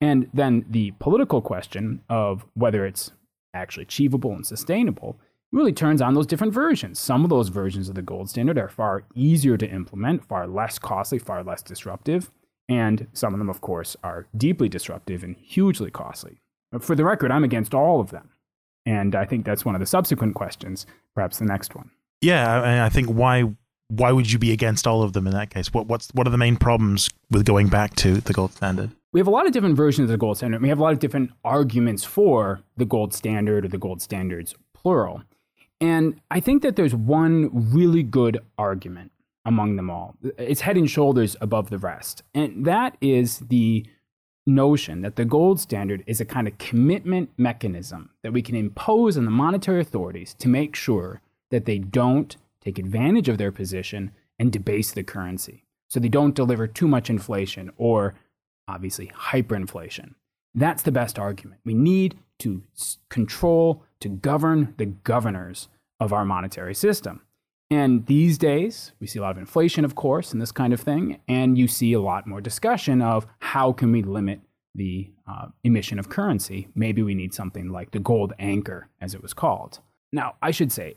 And 0.00 0.30
then 0.32 0.64
the 0.66 0.92
political 0.92 1.42
question 1.42 2.00
of 2.08 2.46
whether 2.54 2.86
it's 2.86 3.12
actually 3.52 3.82
achievable 3.82 4.32
and 4.32 4.46
sustainable 4.46 5.20
really 5.52 5.74
turns 5.74 6.00
on 6.00 6.14
those 6.14 6.26
different 6.26 6.54
versions. 6.54 6.98
Some 6.98 7.22
of 7.22 7.28
those 7.28 7.48
versions 7.48 7.90
of 7.90 7.94
the 7.94 8.00
gold 8.00 8.30
standard 8.30 8.56
are 8.56 8.70
far 8.70 9.04
easier 9.14 9.58
to 9.58 9.70
implement, 9.70 10.24
far 10.24 10.46
less 10.46 10.78
costly, 10.78 11.18
far 11.18 11.44
less 11.44 11.60
disruptive. 11.60 12.30
And 12.66 13.08
some 13.12 13.34
of 13.34 13.38
them, 13.38 13.50
of 13.50 13.60
course, 13.60 13.94
are 14.02 14.26
deeply 14.34 14.70
disruptive 14.70 15.22
and 15.22 15.36
hugely 15.36 15.90
costly. 15.90 16.40
For 16.80 16.94
the 16.94 17.04
record, 17.04 17.30
I'm 17.30 17.44
against 17.44 17.74
all 17.74 18.00
of 18.00 18.08
them. 18.08 18.30
And 18.88 19.14
I 19.14 19.26
think 19.26 19.44
that's 19.44 19.66
one 19.66 19.74
of 19.74 19.80
the 19.80 19.86
subsequent 19.86 20.34
questions, 20.34 20.86
perhaps 21.14 21.38
the 21.38 21.44
next 21.44 21.74
one. 21.74 21.90
Yeah, 22.22 22.62
and 22.62 22.80
I 22.80 22.88
think 22.88 23.08
why 23.08 23.44
why 23.88 24.12
would 24.12 24.30
you 24.30 24.38
be 24.38 24.52
against 24.52 24.86
all 24.86 25.02
of 25.02 25.12
them 25.12 25.26
in 25.26 25.34
that 25.34 25.50
case? 25.50 25.72
What 25.74 25.86
what's 25.88 26.08
what 26.14 26.26
are 26.26 26.30
the 26.30 26.38
main 26.38 26.56
problems 26.56 27.10
with 27.30 27.44
going 27.44 27.68
back 27.68 27.96
to 27.96 28.22
the 28.22 28.32
gold 28.32 28.52
standard? 28.52 28.90
We 29.12 29.20
have 29.20 29.26
a 29.26 29.30
lot 29.30 29.46
of 29.46 29.52
different 29.52 29.76
versions 29.76 30.06
of 30.06 30.08
the 30.08 30.16
gold 30.16 30.38
standard. 30.38 30.62
We 30.62 30.70
have 30.70 30.78
a 30.78 30.82
lot 30.82 30.94
of 30.94 31.00
different 31.00 31.32
arguments 31.44 32.04
for 32.04 32.62
the 32.78 32.86
gold 32.86 33.12
standard 33.12 33.66
or 33.66 33.68
the 33.68 33.78
gold 33.78 34.00
standards 34.00 34.54
plural. 34.72 35.22
And 35.80 36.20
I 36.30 36.40
think 36.40 36.62
that 36.62 36.76
there's 36.76 36.94
one 36.94 37.50
really 37.52 38.02
good 38.02 38.40
argument 38.58 39.12
among 39.44 39.76
them 39.76 39.90
all. 39.90 40.16
It's 40.38 40.62
head 40.62 40.76
and 40.76 40.90
shoulders 40.90 41.36
above 41.42 41.68
the 41.68 41.78
rest. 41.78 42.22
And 42.34 42.64
that 42.64 42.96
is 43.00 43.38
the 43.38 43.86
notion 44.48 45.02
that 45.02 45.16
the 45.16 45.24
gold 45.24 45.60
standard 45.60 46.02
is 46.06 46.20
a 46.20 46.24
kind 46.24 46.48
of 46.48 46.58
commitment 46.58 47.30
mechanism 47.36 48.10
that 48.22 48.32
we 48.32 48.42
can 48.42 48.56
impose 48.56 49.16
on 49.16 49.24
the 49.24 49.30
monetary 49.30 49.80
authorities 49.80 50.34
to 50.38 50.48
make 50.48 50.74
sure 50.74 51.20
that 51.50 51.66
they 51.66 51.78
don't 51.78 52.36
take 52.60 52.78
advantage 52.78 53.28
of 53.28 53.38
their 53.38 53.52
position 53.52 54.10
and 54.38 54.52
debase 54.52 54.92
the 54.92 55.02
currency. 55.02 55.64
So 55.88 56.00
they 56.00 56.08
don't 56.08 56.34
deliver 56.34 56.66
too 56.66 56.88
much 56.88 57.08
inflation 57.08 57.70
or 57.76 58.14
obviously 58.66 59.08
hyperinflation. 59.08 60.14
That's 60.54 60.82
the 60.82 60.92
best 60.92 61.18
argument. 61.18 61.60
We 61.64 61.74
need 61.74 62.18
to 62.40 62.62
control, 63.08 63.84
to 64.00 64.08
govern 64.08 64.74
the 64.76 64.86
governors 64.86 65.68
of 66.00 66.12
our 66.12 66.24
monetary 66.24 66.74
system. 66.74 67.22
And 67.70 68.06
these 68.06 68.38
days, 68.38 68.92
we 68.98 69.06
see 69.06 69.18
a 69.18 69.22
lot 69.22 69.32
of 69.32 69.38
inflation, 69.38 69.84
of 69.84 69.94
course, 69.94 70.32
and 70.32 70.40
this 70.40 70.52
kind 70.52 70.72
of 70.72 70.80
thing. 70.80 71.20
And 71.28 71.58
you 71.58 71.68
see 71.68 71.92
a 71.92 72.00
lot 72.00 72.26
more 72.26 72.40
discussion 72.40 73.02
of 73.02 73.26
how 73.40 73.72
can 73.72 73.92
we 73.92 74.02
limit 74.02 74.40
the 74.74 75.10
uh, 75.26 75.48
emission 75.64 75.98
of 75.98 76.08
currency. 76.08 76.68
Maybe 76.74 77.02
we 77.02 77.14
need 77.14 77.34
something 77.34 77.68
like 77.68 77.90
the 77.90 77.98
gold 77.98 78.32
anchor, 78.38 78.88
as 79.00 79.14
it 79.14 79.22
was 79.22 79.34
called. 79.34 79.80
Now, 80.12 80.36
I 80.40 80.50
should 80.50 80.72
say, 80.72 80.96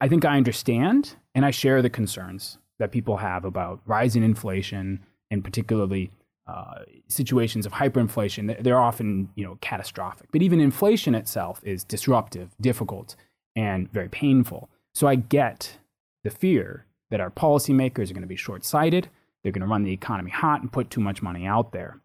I 0.00 0.08
think 0.08 0.24
I 0.24 0.36
understand 0.36 1.16
and 1.34 1.44
I 1.44 1.50
share 1.50 1.82
the 1.82 1.90
concerns 1.90 2.58
that 2.78 2.92
people 2.92 3.16
have 3.16 3.44
about 3.44 3.80
rising 3.86 4.22
inflation 4.22 5.00
and 5.30 5.42
particularly 5.42 6.10
uh, 6.46 6.80
situations 7.08 7.64
of 7.64 7.72
hyperinflation, 7.72 8.62
they're 8.62 8.78
often 8.78 9.30
you 9.34 9.44
know 9.44 9.56
catastrophic. 9.60 10.28
But 10.30 10.42
even 10.42 10.60
inflation 10.60 11.14
itself 11.14 11.60
is 11.64 11.84
disruptive, 11.84 12.54
difficult, 12.60 13.16
and 13.56 13.90
very 13.90 14.08
painful. 14.08 14.68
So 14.94 15.06
I 15.06 15.14
get 15.14 15.78
the 16.24 16.30
fear 16.30 16.86
that 17.10 17.20
our 17.20 17.30
policymakers 17.30 18.10
are 18.10 18.14
going 18.14 18.22
to 18.22 18.26
be 18.26 18.34
short-sighted. 18.34 19.08
They're 19.42 19.52
going 19.52 19.60
to 19.60 19.68
run 19.68 19.84
the 19.84 19.92
economy 19.92 20.30
hot 20.30 20.62
and 20.62 20.72
put 20.72 20.90
too 20.90 21.00
much 21.00 21.22
money 21.22 21.46
out 21.46 21.72
there. 21.72 22.00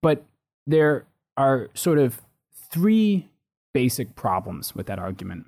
But 0.00 0.24
there 0.66 1.04
are 1.36 1.68
sort 1.74 1.98
of 1.98 2.22
three 2.70 3.28
basic 3.74 4.14
problems 4.14 4.74
with 4.74 4.86
that 4.86 4.98
argument. 4.98 5.46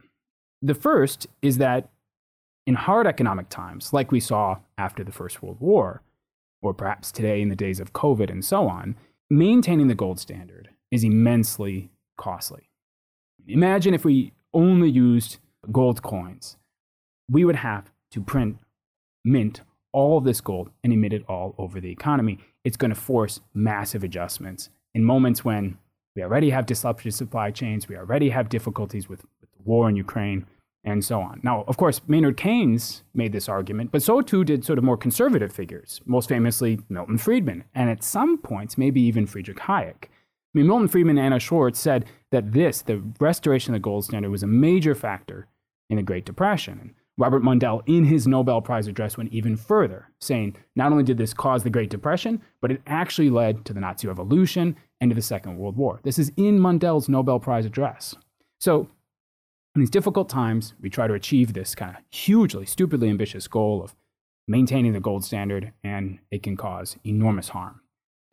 The 0.60 0.74
first 0.74 1.26
is 1.40 1.58
that 1.58 1.88
in 2.66 2.74
hard 2.74 3.06
economic 3.06 3.48
times, 3.48 3.92
like 3.92 4.12
we 4.12 4.20
saw 4.20 4.58
after 4.76 5.02
the 5.02 5.12
First 5.12 5.42
World 5.42 5.58
War, 5.60 6.02
or 6.60 6.74
perhaps 6.74 7.10
today 7.10 7.40
in 7.40 7.48
the 7.48 7.56
days 7.56 7.80
of 7.80 7.92
COVID 7.92 8.30
and 8.30 8.44
so 8.44 8.68
on, 8.68 8.96
maintaining 9.30 9.88
the 9.88 9.94
gold 9.94 10.20
standard 10.20 10.70
is 10.90 11.02
immensely 11.02 11.90
costly. 12.16 12.68
Imagine 13.46 13.94
if 13.94 14.04
we 14.04 14.32
only 14.52 14.90
used 14.90 15.38
gold 15.70 16.02
coins, 16.02 16.56
we 17.28 17.44
would 17.44 17.56
have 17.56 17.90
to 18.12 18.20
print, 18.20 18.58
mint 19.24 19.60
all 19.92 20.20
this 20.20 20.40
gold 20.40 20.70
and 20.82 20.92
emit 20.92 21.12
it 21.12 21.24
all 21.28 21.54
over 21.58 21.80
the 21.80 21.90
economy. 21.90 22.38
It's 22.64 22.76
going 22.76 22.94
to 22.94 23.00
force 23.00 23.40
massive 23.52 24.02
adjustments 24.02 24.70
in 24.94 25.04
moments 25.04 25.44
when 25.44 25.78
we 26.14 26.22
already 26.22 26.50
have 26.50 26.66
disrupted 26.66 27.14
supply 27.14 27.50
chains, 27.50 27.88
we 27.88 27.96
already 27.96 28.30
have 28.30 28.48
difficulties 28.48 29.08
with, 29.08 29.24
with 29.40 29.50
the 29.52 29.62
war 29.64 29.88
in 29.88 29.96
Ukraine, 29.96 30.46
and 30.84 31.04
so 31.04 31.20
on. 31.20 31.40
Now, 31.42 31.64
of 31.68 31.76
course, 31.76 32.00
Maynard 32.08 32.36
Keynes 32.36 33.02
made 33.14 33.32
this 33.32 33.48
argument, 33.48 33.92
but 33.92 34.02
so 34.02 34.20
too 34.20 34.44
did 34.44 34.64
sort 34.64 34.78
of 34.78 34.84
more 34.84 34.96
conservative 34.96 35.52
figures, 35.52 36.00
most 36.04 36.28
famously 36.28 36.80
Milton 36.88 37.18
Friedman, 37.18 37.64
and 37.74 37.88
at 37.88 38.02
some 38.02 38.36
points, 38.36 38.76
maybe 38.76 39.00
even 39.00 39.26
Friedrich 39.26 39.58
Hayek. 39.58 40.04
I 40.04 40.58
mean, 40.58 40.66
Milton 40.66 40.88
Friedman 40.88 41.18
and 41.18 41.26
Anna 41.26 41.38
Schwartz 41.38 41.80
said 41.80 42.04
that 42.30 42.52
this, 42.52 42.82
the 42.82 43.02
restoration 43.20 43.72
of 43.72 43.80
the 43.80 43.84
gold 43.84 44.04
standard, 44.04 44.30
was 44.30 44.42
a 44.42 44.48
major 44.48 44.94
factor 44.94 45.46
in 45.88 45.96
the 45.96 46.02
Great 46.02 46.26
Depression. 46.26 46.94
Robert 47.18 47.42
Mundell, 47.42 47.82
in 47.86 48.04
his 48.04 48.26
Nobel 48.26 48.62
Prize 48.62 48.86
address, 48.86 49.18
went 49.18 49.32
even 49.32 49.56
further, 49.56 50.08
saying 50.20 50.56
not 50.74 50.92
only 50.92 51.04
did 51.04 51.18
this 51.18 51.34
cause 51.34 51.62
the 51.62 51.70
Great 51.70 51.90
Depression, 51.90 52.40
but 52.60 52.70
it 52.70 52.80
actually 52.86 53.28
led 53.28 53.64
to 53.66 53.74
the 53.74 53.80
Nazi 53.80 54.08
Revolution 54.08 54.76
and 55.00 55.10
to 55.10 55.14
the 55.14 55.22
Second 55.22 55.58
World 55.58 55.76
War. 55.76 56.00
This 56.04 56.18
is 56.18 56.32
in 56.36 56.58
Mundell's 56.58 57.08
Nobel 57.08 57.38
Prize 57.38 57.66
address. 57.66 58.14
So 58.60 58.88
in 59.74 59.80
these 59.80 59.90
difficult 59.90 60.28
times, 60.28 60.74
we 60.80 60.90
try 60.90 61.06
to 61.06 61.14
achieve 61.14 61.52
this 61.52 61.74
kind 61.74 61.96
of 61.96 62.02
hugely, 62.10 62.66
stupidly 62.66 63.08
ambitious 63.08 63.46
goal 63.48 63.82
of 63.82 63.94
maintaining 64.48 64.92
the 64.92 65.00
gold 65.00 65.24
standard, 65.24 65.72
and 65.84 66.18
it 66.30 66.42
can 66.42 66.56
cause 66.56 66.96
enormous 67.04 67.50
harm. 67.50 67.80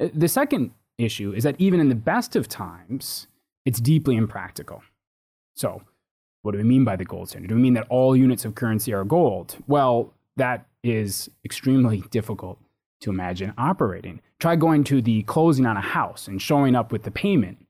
Uh, 0.01 0.07
the 0.13 0.27
second 0.27 0.71
issue 0.97 1.31
is 1.31 1.43
that 1.43 1.55
even 1.57 1.79
in 1.79 1.89
the 1.89 1.95
best 1.95 2.35
of 2.35 2.47
times, 2.47 3.27
it's 3.65 3.79
deeply 3.79 4.15
impractical. 4.15 4.81
So, 5.55 5.83
what 6.41 6.51
do 6.51 6.57
we 6.57 6.63
mean 6.63 6.85
by 6.85 6.95
the 6.95 7.05
gold 7.05 7.29
standard? 7.29 7.49
Do 7.49 7.55
we 7.55 7.61
mean 7.61 7.73
that 7.73 7.87
all 7.89 8.15
units 8.15 8.45
of 8.45 8.55
currency 8.55 8.93
are 8.93 9.03
gold? 9.03 9.57
Well, 9.67 10.13
that 10.37 10.65
is 10.83 11.29
extremely 11.43 12.01
difficult 12.09 12.59
to 13.01 13.09
imagine 13.09 13.53
operating. 13.57 14.21
Try 14.39 14.55
going 14.55 14.83
to 14.85 15.01
the 15.01 15.23
closing 15.23 15.65
on 15.65 15.77
a 15.77 15.81
house 15.81 16.27
and 16.27 16.41
showing 16.41 16.75
up 16.75 16.91
with 16.91 17.03
the 17.03 17.11
payment 17.11 17.65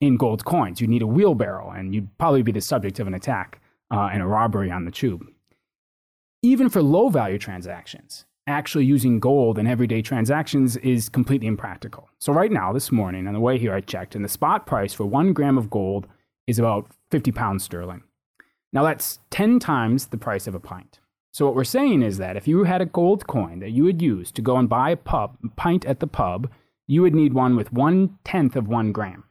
in 0.00 0.16
gold 0.16 0.44
coins. 0.44 0.80
You'd 0.80 0.90
need 0.90 1.02
a 1.02 1.06
wheelbarrow, 1.06 1.70
and 1.70 1.94
you'd 1.94 2.16
probably 2.18 2.42
be 2.42 2.52
the 2.52 2.60
subject 2.60 2.98
of 3.00 3.06
an 3.06 3.14
attack 3.14 3.60
uh, 3.90 4.10
and 4.12 4.22
a 4.22 4.26
robbery 4.26 4.70
on 4.70 4.84
the 4.84 4.90
tube. 4.90 5.26
Even 6.42 6.68
for 6.68 6.82
low 6.82 7.08
value 7.08 7.38
transactions, 7.38 8.24
actually 8.46 8.84
using 8.84 9.18
gold 9.18 9.58
in 9.58 9.66
everyday 9.66 10.02
transactions 10.02 10.76
is 10.78 11.08
completely 11.08 11.46
impractical. 11.46 12.08
So, 12.18 12.32
right 12.32 12.52
now, 12.52 12.72
this 12.72 12.92
morning, 12.92 13.26
on 13.26 13.34
the 13.34 13.40
way 13.40 13.58
here, 13.58 13.74
I 13.74 13.80
checked, 13.80 14.14
and 14.14 14.24
the 14.24 14.28
spot 14.28 14.66
price 14.66 14.92
for 14.92 15.06
one 15.06 15.32
gram 15.32 15.58
of 15.58 15.70
gold 15.70 16.06
is 16.46 16.58
about 16.58 16.86
50 17.10 17.32
pounds 17.32 17.64
sterling. 17.64 18.02
Now, 18.72 18.82
that's 18.82 19.20
10 19.30 19.58
times 19.58 20.06
the 20.06 20.18
price 20.18 20.46
of 20.46 20.54
a 20.54 20.60
pint. 20.60 21.00
So, 21.32 21.44
what 21.44 21.54
we're 21.54 21.64
saying 21.64 22.02
is 22.02 22.18
that 22.18 22.36
if 22.36 22.48
you 22.48 22.64
had 22.64 22.80
a 22.80 22.86
gold 22.86 23.26
coin 23.26 23.58
that 23.60 23.70
you 23.70 23.84
would 23.84 24.00
use 24.00 24.32
to 24.32 24.42
go 24.42 24.56
and 24.56 24.68
buy 24.68 24.90
a 24.90 24.96
pub, 24.96 25.36
pint 25.56 25.84
at 25.84 26.00
the 26.00 26.06
pub, 26.06 26.50
you 26.86 27.02
would 27.02 27.14
need 27.14 27.34
one 27.34 27.56
with 27.56 27.72
one 27.72 28.18
tenth 28.24 28.56
of 28.56 28.68
one 28.68 28.92
gram. 28.92 29.24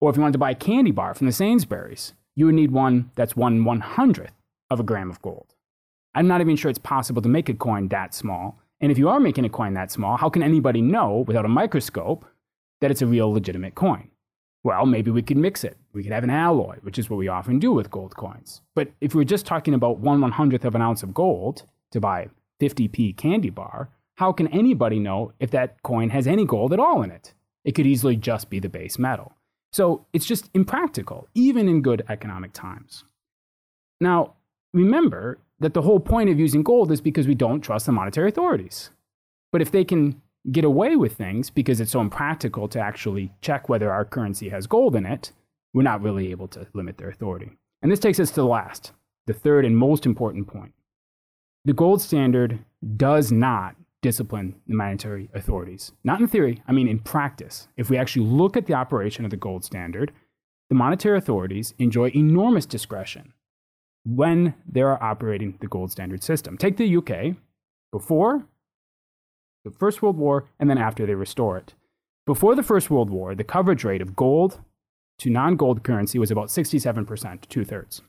Or 0.00 0.10
if 0.10 0.16
you 0.16 0.22
wanted 0.22 0.32
to 0.32 0.38
buy 0.38 0.50
a 0.50 0.54
candy 0.54 0.90
bar 0.90 1.14
from 1.14 1.26
the 1.26 1.32
Sainsbury's, 1.32 2.12
you 2.34 2.46
would 2.46 2.54
need 2.54 2.70
one 2.70 3.10
that's 3.14 3.36
one 3.36 3.64
one 3.64 3.80
hundredth 3.80 4.34
of 4.70 4.80
a 4.80 4.84
gram 4.84 5.10
of 5.10 5.22
gold. 5.22 5.54
I'm 6.14 6.28
not 6.28 6.40
even 6.40 6.56
sure 6.56 6.70
it's 6.70 6.78
possible 6.78 7.22
to 7.22 7.28
make 7.28 7.48
a 7.48 7.54
coin 7.54 7.88
that 7.88 8.14
small. 8.14 8.60
And 8.80 8.92
if 8.92 8.98
you 8.98 9.08
are 9.08 9.18
making 9.18 9.44
a 9.44 9.48
coin 9.48 9.74
that 9.74 9.90
small, 9.90 10.16
how 10.16 10.28
can 10.28 10.42
anybody 10.42 10.80
know 10.80 11.24
without 11.26 11.44
a 11.44 11.48
microscope 11.48 12.24
that 12.80 12.90
it's 12.90 13.02
a 13.02 13.06
real 13.06 13.32
legitimate 13.32 13.74
coin? 13.74 14.10
Well, 14.68 14.84
maybe 14.84 15.10
we 15.10 15.22
could 15.22 15.38
mix 15.38 15.64
it. 15.64 15.78
We 15.94 16.02
could 16.02 16.12
have 16.12 16.24
an 16.24 16.28
alloy, 16.28 16.76
which 16.82 16.98
is 16.98 17.08
what 17.08 17.16
we 17.16 17.26
often 17.26 17.58
do 17.58 17.72
with 17.72 17.90
gold 17.90 18.14
coins. 18.16 18.60
But 18.74 18.92
if 19.00 19.14
we're 19.14 19.24
just 19.24 19.46
talking 19.46 19.72
about 19.72 20.00
one 20.00 20.20
one 20.20 20.32
hundredth 20.32 20.66
of 20.66 20.74
an 20.74 20.82
ounce 20.82 21.02
of 21.02 21.14
gold 21.14 21.62
to 21.92 22.00
buy 22.00 22.28
50p 22.60 23.16
candy 23.16 23.48
bar, 23.48 23.88
how 24.16 24.30
can 24.30 24.46
anybody 24.48 24.98
know 24.98 25.32
if 25.40 25.50
that 25.52 25.82
coin 25.82 26.10
has 26.10 26.26
any 26.26 26.44
gold 26.44 26.74
at 26.74 26.80
all 26.80 27.02
in 27.02 27.10
it? 27.10 27.32
It 27.64 27.72
could 27.72 27.86
easily 27.86 28.14
just 28.14 28.50
be 28.50 28.60
the 28.60 28.68
base 28.68 28.98
metal. 28.98 29.32
So 29.72 30.04
it's 30.12 30.26
just 30.26 30.50
impractical, 30.52 31.28
even 31.34 31.66
in 31.66 31.80
good 31.80 32.04
economic 32.06 32.52
times. 32.52 33.04
Now, 34.02 34.34
remember 34.74 35.38
that 35.60 35.72
the 35.72 35.80
whole 35.80 35.98
point 35.98 36.28
of 36.28 36.38
using 36.38 36.62
gold 36.62 36.92
is 36.92 37.00
because 37.00 37.26
we 37.26 37.34
don't 37.34 37.62
trust 37.62 37.86
the 37.86 37.92
monetary 37.92 38.28
authorities. 38.28 38.90
But 39.50 39.62
if 39.62 39.70
they 39.70 39.84
can 39.84 40.20
get 40.50 40.64
away 40.64 40.96
with 40.96 41.14
things 41.14 41.50
because 41.50 41.80
it's 41.80 41.90
so 41.90 42.00
impractical 42.00 42.68
to 42.68 42.80
actually 42.80 43.32
check 43.40 43.68
whether 43.68 43.92
our 43.92 44.04
currency 44.04 44.48
has 44.48 44.66
gold 44.66 44.96
in 44.96 45.04
it, 45.06 45.32
we're 45.74 45.82
not 45.82 46.02
really 46.02 46.30
able 46.30 46.48
to 46.48 46.66
limit 46.72 46.98
their 46.98 47.10
authority. 47.10 47.50
And 47.82 47.92
this 47.92 48.00
takes 48.00 48.18
us 48.18 48.30
to 48.30 48.36
the 48.36 48.46
last, 48.46 48.92
the 49.26 49.32
third 49.32 49.64
and 49.64 49.76
most 49.76 50.06
important 50.06 50.46
point. 50.46 50.72
The 51.64 51.72
gold 51.72 52.00
standard 52.00 52.58
does 52.96 53.30
not 53.30 53.76
discipline 54.00 54.54
the 54.66 54.74
monetary 54.74 55.28
authorities. 55.34 55.92
Not 56.04 56.20
in 56.20 56.28
theory, 56.28 56.62
I 56.66 56.72
mean 56.72 56.88
in 56.88 57.00
practice. 57.00 57.68
If 57.76 57.90
we 57.90 57.98
actually 57.98 58.26
look 58.26 58.56
at 58.56 58.66
the 58.66 58.74
operation 58.74 59.24
of 59.24 59.30
the 59.30 59.36
gold 59.36 59.64
standard, 59.64 60.12
the 60.68 60.76
monetary 60.76 61.18
authorities 61.18 61.74
enjoy 61.78 62.10
enormous 62.14 62.66
discretion 62.66 63.32
when 64.04 64.54
they 64.66 64.82
are 64.82 65.02
operating 65.02 65.58
the 65.60 65.66
gold 65.66 65.90
standard 65.90 66.22
system. 66.22 66.56
Take 66.56 66.76
the 66.76 66.96
UK 66.96 67.36
before 67.90 68.46
the 69.68 69.78
First 69.78 70.02
World 70.02 70.16
War 70.16 70.46
and 70.58 70.68
then 70.68 70.78
after 70.78 71.06
they 71.06 71.14
restore 71.14 71.56
it. 71.56 71.74
Before 72.26 72.54
the 72.54 72.62
First 72.62 72.90
World 72.90 73.10
War, 73.10 73.34
the 73.34 73.44
coverage 73.44 73.84
rate 73.84 74.02
of 74.02 74.16
gold 74.16 74.60
to 75.18 75.30
non 75.30 75.56
gold 75.56 75.82
currency 75.82 76.18
was 76.18 76.30
about 76.30 76.48
67%, 76.48 77.48
two 77.48 77.64
thirds. 77.64 78.02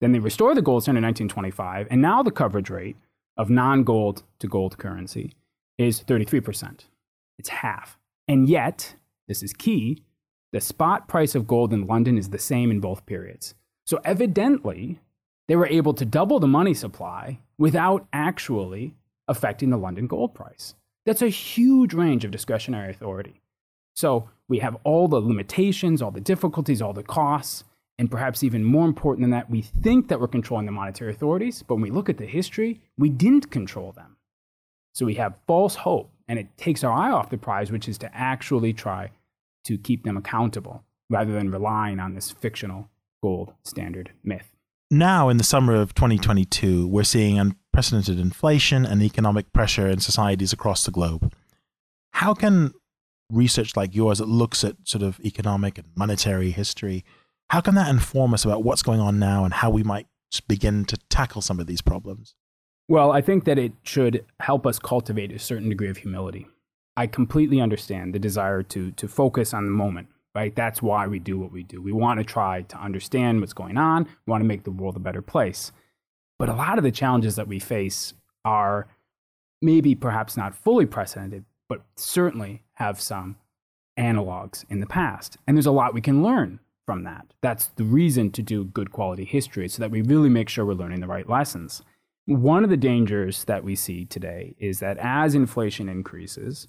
Then 0.00 0.12
they 0.12 0.18
restore 0.18 0.54
the 0.54 0.62
gold 0.62 0.82
standard 0.82 0.98
in 0.98 1.04
1925, 1.04 1.88
and 1.90 2.02
now 2.02 2.22
the 2.22 2.30
coverage 2.30 2.70
rate 2.70 2.96
of 3.36 3.50
non 3.50 3.84
gold 3.84 4.22
to 4.40 4.48
gold 4.48 4.78
currency 4.78 5.34
is 5.78 6.02
33%. 6.02 6.86
It's 7.38 7.48
half. 7.48 7.98
And 8.26 8.48
yet, 8.48 8.96
this 9.28 9.42
is 9.42 9.52
key, 9.52 10.02
the 10.52 10.60
spot 10.60 11.08
price 11.08 11.34
of 11.34 11.46
gold 11.46 11.72
in 11.72 11.86
London 11.86 12.18
is 12.18 12.30
the 12.30 12.38
same 12.38 12.70
in 12.70 12.80
both 12.80 13.06
periods. 13.06 13.54
So 13.86 14.00
evidently, 14.04 15.00
they 15.46 15.56
were 15.56 15.66
able 15.66 15.94
to 15.94 16.04
double 16.04 16.40
the 16.40 16.46
money 16.46 16.74
supply 16.74 17.40
without 17.58 18.06
actually 18.12 18.94
affecting 19.28 19.70
the 19.70 19.76
London 19.76 20.06
gold 20.06 20.34
price. 20.34 20.74
That's 21.06 21.22
a 21.22 21.28
huge 21.28 21.94
range 21.94 22.24
of 22.24 22.30
discretionary 22.30 22.90
authority. 22.90 23.40
So 23.94 24.30
we 24.48 24.58
have 24.58 24.76
all 24.84 25.08
the 25.08 25.20
limitations, 25.20 26.02
all 26.02 26.10
the 26.10 26.20
difficulties, 26.20 26.82
all 26.82 26.92
the 26.92 27.02
costs, 27.02 27.64
and 27.98 28.10
perhaps 28.10 28.44
even 28.44 28.64
more 28.64 28.86
important 28.86 29.24
than 29.24 29.32
that, 29.32 29.50
we 29.50 29.60
think 29.60 30.08
that 30.08 30.20
we're 30.20 30.28
controlling 30.28 30.66
the 30.66 30.72
monetary 30.72 31.10
authorities, 31.10 31.64
but 31.66 31.74
when 31.74 31.82
we 31.82 31.90
look 31.90 32.08
at 32.08 32.16
the 32.16 32.26
history, 32.26 32.80
we 32.96 33.08
didn't 33.08 33.50
control 33.50 33.90
them. 33.92 34.16
So 34.94 35.04
we 35.04 35.14
have 35.14 35.38
false 35.46 35.74
hope, 35.74 36.12
and 36.28 36.38
it 36.38 36.56
takes 36.56 36.84
our 36.84 36.92
eye 36.92 37.10
off 37.10 37.30
the 37.30 37.38
prize, 37.38 37.72
which 37.72 37.88
is 37.88 37.98
to 37.98 38.16
actually 38.16 38.72
try 38.72 39.10
to 39.64 39.76
keep 39.76 40.04
them 40.04 40.16
accountable 40.16 40.84
rather 41.10 41.32
than 41.32 41.50
relying 41.50 41.98
on 41.98 42.14
this 42.14 42.30
fictional 42.30 42.88
gold 43.22 43.52
standard 43.64 44.12
myth. 44.22 44.54
Now, 44.90 45.28
in 45.28 45.36
the 45.36 45.44
summer 45.44 45.74
of 45.74 45.94
2022, 45.94 46.86
we're 46.86 47.02
seeing 47.02 47.38
unprecedented 47.78 48.18
inflation 48.18 48.84
and 48.84 49.02
economic 49.02 49.52
pressure 49.52 49.86
in 49.86 50.00
societies 50.00 50.52
across 50.52 50.84
the 50.84 50.90
globe. 50.90 51.32
How 52.12 52.34
can 52.34 52.72
research 53.30 53.76
like 53.76 53.94
yours 53.94 54.18
that 54.18 54.26
looks 54.26 54.64
at 54.64 54.74
sort 54.82 55.02
of 55.02 55.20
economic 55.20 55.78
and 55.78 55.86
monetary 55.94 56.50
history, 56.50 57.04
how 57.50 57.60
can 57.60 57.76
that 57.76 57.88
inform 57.88 58.34
us 58.34 58.44
about 58.44 58.64
what's 58.64 58.82
going 58.82 58.98
on 58.98 59.20
now 59.20 59.44
and 59.44 59.54
how 59.54 59.70
we 59.70 59.84
might 59.84 60.08
begin 60.48 60.84
to 60.86 60.96
tackle 61.08 61.40
some 61.40 61.60
of 61.60 61.68
these 61.68 61.80
problems? 61.80 62.34
Well, 62.88 63.12
I 63.12 63.20
think 63.20 63.44
that 63.44 63.58
it 63.58 63.74
should 63.84 64.24
help 64.40 64.66
us 64.66 64.80
cultivate 64.80 65.30
a 65.30 65.38
certain 65.38 65.68
degree 65.68 65.90
of 65.90 65.98
humility. 65.98 66.48
I 66.96 67.06
completely 67.06 67.60
understand 67.60 68.12
the 68.12 68.18
desire 68.18 68.64
to, 68.64 68.90
to 68.90 69.06
focus 69.06 69.54
on 69.54 69.66
the 69.66 69.70
moment, 69.70 70.08
right? 70.34 70.56
That's 70.56 70.82
why 70.82 71.06
we 71.06 71.20
do 71.20 71.38
what 71.38 71.52
we 71.52 71.62
do. 71.62 71.80
We 71.80 71.92
want 71.92 72.18
to 72.18 72.24
try 72.24 72.62
to 72.62 72.76
understand 72.76 73.38
what's 73.38 73.52
going 73.52 73.76
on, 73.76 74.04
we 74.04 74.30
want 74.30 74.42
to 74.42 74.48
make 74.48 74.64
the 74.64 74.72
world 74.72 74.96
a 74.96 75.00
better 75.00 75.22
place. 75.22 75.70
But 76.38 76.48
a 76.48 76.54
lot 76.54 76.78
of 76.78 76.84
the 76.84 76.92
challenges 76.92 77.36
that 77.36 77.48
we 77.48 77.58
face 77.58 78.14
are 78.44 78.88
maybe 79.60 79.94
perhaps 79.94 80.36
not 80.36 80.54
fully 80.54 80.86
precedented, 80.86 81.44
but 81.68 81.82
certainly 81.96 82.62
have 82.74 83.00
some 83.00 83.36
analogs 83.98 84.64
in 84.70 84.80
the 84.80 84.86
past. 84.86 85.36
And 85.46 85.56
there's 85.56 85.66
a 85.66 85.72
lot 85.72 85.94
we 85.94 86.00
can 86.00 86.22
learn 86.22 86.60
from 86.86 87.02
that. 87.04 87.34
That's 87.42 87.66
the 87.66 87.84
reason 87.84 88.30
to 88.30 88.42
do 88.42 88.64
good 88.64 88.92
quality 88.92 89.24
history, 89.24 89.68
so 89.68 89.80
that 89.80 89.90
we 89.90 90.00
really 90.00 90.30
make 90.30 90.48
sure 90.48 90.64
we're 90.64 90.74
learning 90.74 91.00
the 91.00 91.06
right 91.06 91.28
lessons. 91.28 91.82
One 92.24 92.62
of 92.62 92.70
the 92.70 92.76
dangers 92.76 93.44
that 93.44 93.64
we 93.64 93.74
see 93.74 94.04
today 94.04 94.54
is 94.58 94.80
that 94.80 94.96
as 94.98 95.34
inflation 95.34 95.88
increases, 95.88 96.68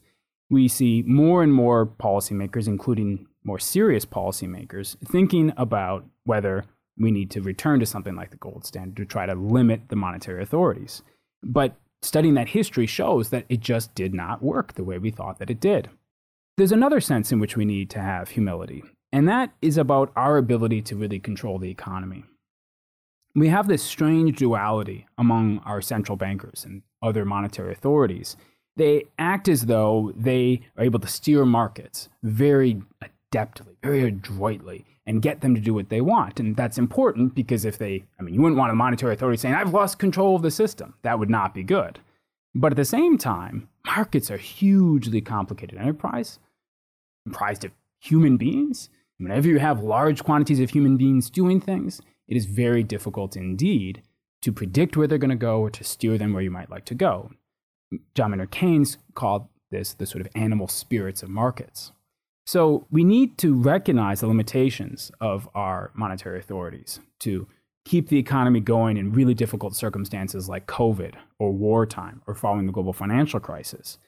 we 0.50 0.68
see 0.68 1.04
more 1.06 1.44
and 1.44 1.54
more 1.54 1.86
policymakers, 1.86 2.68
including 2.68 3.28
more 3.44 3.60
serious 3.60 4.06
policymakers, 4.06 4.98
thinking 5.06 5.54
about 5.56 6.06
whether 6.24 6.66
we 7.00 7.12
need 7.12 7.32
to 7.32 7.42
return 7.42 7.80
to 7.80 7.86
something 7.86 8.16
like 8.16 8.32
the 8.32 8.38
gold 8.38 8.66
standard 8.66 8.98
to 8.98 9.06
try 9.06 9.26
to 9.26 9.34
limit 9.34 9.84
the 9.88 9.96
monetary 9.96 10.44
authorities. 10.44 11.02
But 11.42 11.76
studying 12.02 12.34
that 12.36 12.50
history 12.50 12.86
shows 12.86 13.30
that 13.30 13.46
it 13.50 13.62
just 13.62 13.96
did 13.96 14.14
not 14.14 14.44
work 14.44 14.74
the 14.74 14.84
way 14.84 14.98
we 14.98 15.12
thought 15.12 15.40
that 15.40 15.50
it 15.50 15.60
did. 15.60 15.90
There's 16.58 16.72
another 16.72 17.00
sense 17.00 17.32
in 17.32 17.40
which 17.40 17.56
we 17.56 17.66
need 17.66 17.90
to 17.92 18.00
have 18.00 18.30
humility, 18.30 18.84
and 19.14 19.28
that 19.30 19.54
is 19.62 19.78
about 19.78 20.12
our 20.16 20.38
ability 20.38 20.82
to 20.84 20.96
really 20.96 21.20
control 21.20 21.58
the 21.58 21.72
economy. 21.72 22.26
We 23.34 23.48
have 23.48 23.68
this 23.68 23.84
strange 23.84 24.38
duality 24.38 25.06
among 25.18 25.60
our 25.60 25.82
central 25.82 26.18
bankers 26.18 26.66
and 26.66 26.82
other 27.02 27.24
monetary 27.24 27.72
authorities. 27.72 28.36
They 28.76 29.06
act 29.18 29.48
as 29.48 29.68
though 29.68 30.12
they 30.16 30.62
are 30.78 30.84
able 30.84 31.00
to 31.00 31.08
steer 31.08 31.46
markets 31.46 32.10
very 32.24 32.82
adeptly, 33.32 33.76
very 33.82 34.04
adroitly, 34.04 34.99
and 35.10 35.24
get 35.24 35.42
them 35.42 35.56
to 35.56 35.60
do 35.60 35.74
what 35.74 35.90
they 35.90 36.02
want. 36.02 36.40
And 36.40 36.56
that's 36.56 36.78
important 36.78 37.34
because 37.34 37.66
if 37.66 37.80
they, 37.80 38.04
I 38.20 38.22
mean, 38.22 38.36
you 38.36 38.42
wouldn't 38.44 38.60
want 38.60 38.72
a 38.72 38.76
monetary 38.76 39.16
authority 39.16 39.38
saying, 39.38 39.56
I've 39.56 39.74
lost 39.74 39.98
control 39.98 40.36
of 40.36 40.44
the 40.44 40.52
system. 40.52 40.94
That 41.02 41.18
would 41.18 41.32
not 41.32 41.52
be 41.52 41.64
good. 41.64 41.98
But 42.54 42.74
at 42.74 42.76
the 42.76 42.86
same 42.86 43.18
time, 43.18 43.70
markets 43.84 44.30
are 44.30 44.38
hugely 44.38 45.20
complicated 45.20 45.80
enterprise, 45.80 46.38
comprised 47.26 47.66
of 47.66 47.72
human 48.00 48.38
beings. 48.38 48.90
Whenever 49.18 49.48
you 49.48 49.58
have 49.58 49.82
large 49.82 50.24
quantities 50.24 50.60
of 50.60 50.70
human 50.70 50.96
beings 50.96 51.32
doing 51.32 51.60
things, 51.60 52.04
it 52.28 52.38
is 52.38 52.46
very 52.46 52.84
difficult 52.84 53.36
indeed 53.36 54.04
to 54.44 54.52
predict 54.52 54.96
where 54.96 55.08
they're 55.08 55.18
going 55.18 55.30
to 55.32 55.36
go 55.36 55.60
or 55.60 55.72
to 55.72 55.84
steer 55.84 56.20
them 56.20 56.34
where 56.34 56.44
you 56.44 56.52
might 56.52 56.70
like 56.70 56.86
to 56.86 56.94
go. 56.94 57.32
John 58.14 58.30
Maynard 58.30 58.52
Keynes 58.52 59.00
called 59.16 59.48
this 59.72 59.92
the 59.92 60.06
sort 60.06 60.24
of 60.24 60.32
animal 60.36 60.68
spirits 60.68 61.24
of 61.24 61.30
markets. 61.30 61.94
So 62.52 62.88
we 62.90 63.04
need 63.04 63.38
to 63.38 63.54
recognize 63.54 64.22
the 64.22 64.28
limitations 64.28 65.12
of 65.22 65.48
our 65.54 65.92
monetary 65.94 66.40
authorities 66.40 67.00
to 67.20 67.48
keep 67.86 68.10
the 68.10 68.18
economy 68.18 68.60
going 68.60 68.98
in 68.98 69.14
really 69.14 69.36
difficult 69.36 69.76
circumstances 69.76 70.50
like 70.50 70.66
COVID 70.66 71.14
or 71.38 71.52
wartime 71.54 72.24
or 72.26 72.34
following 72.34 72.66
the 72.66 72.72
global 72.72 72.92
financial 72.92 73.40
crisis. 73.40 74.00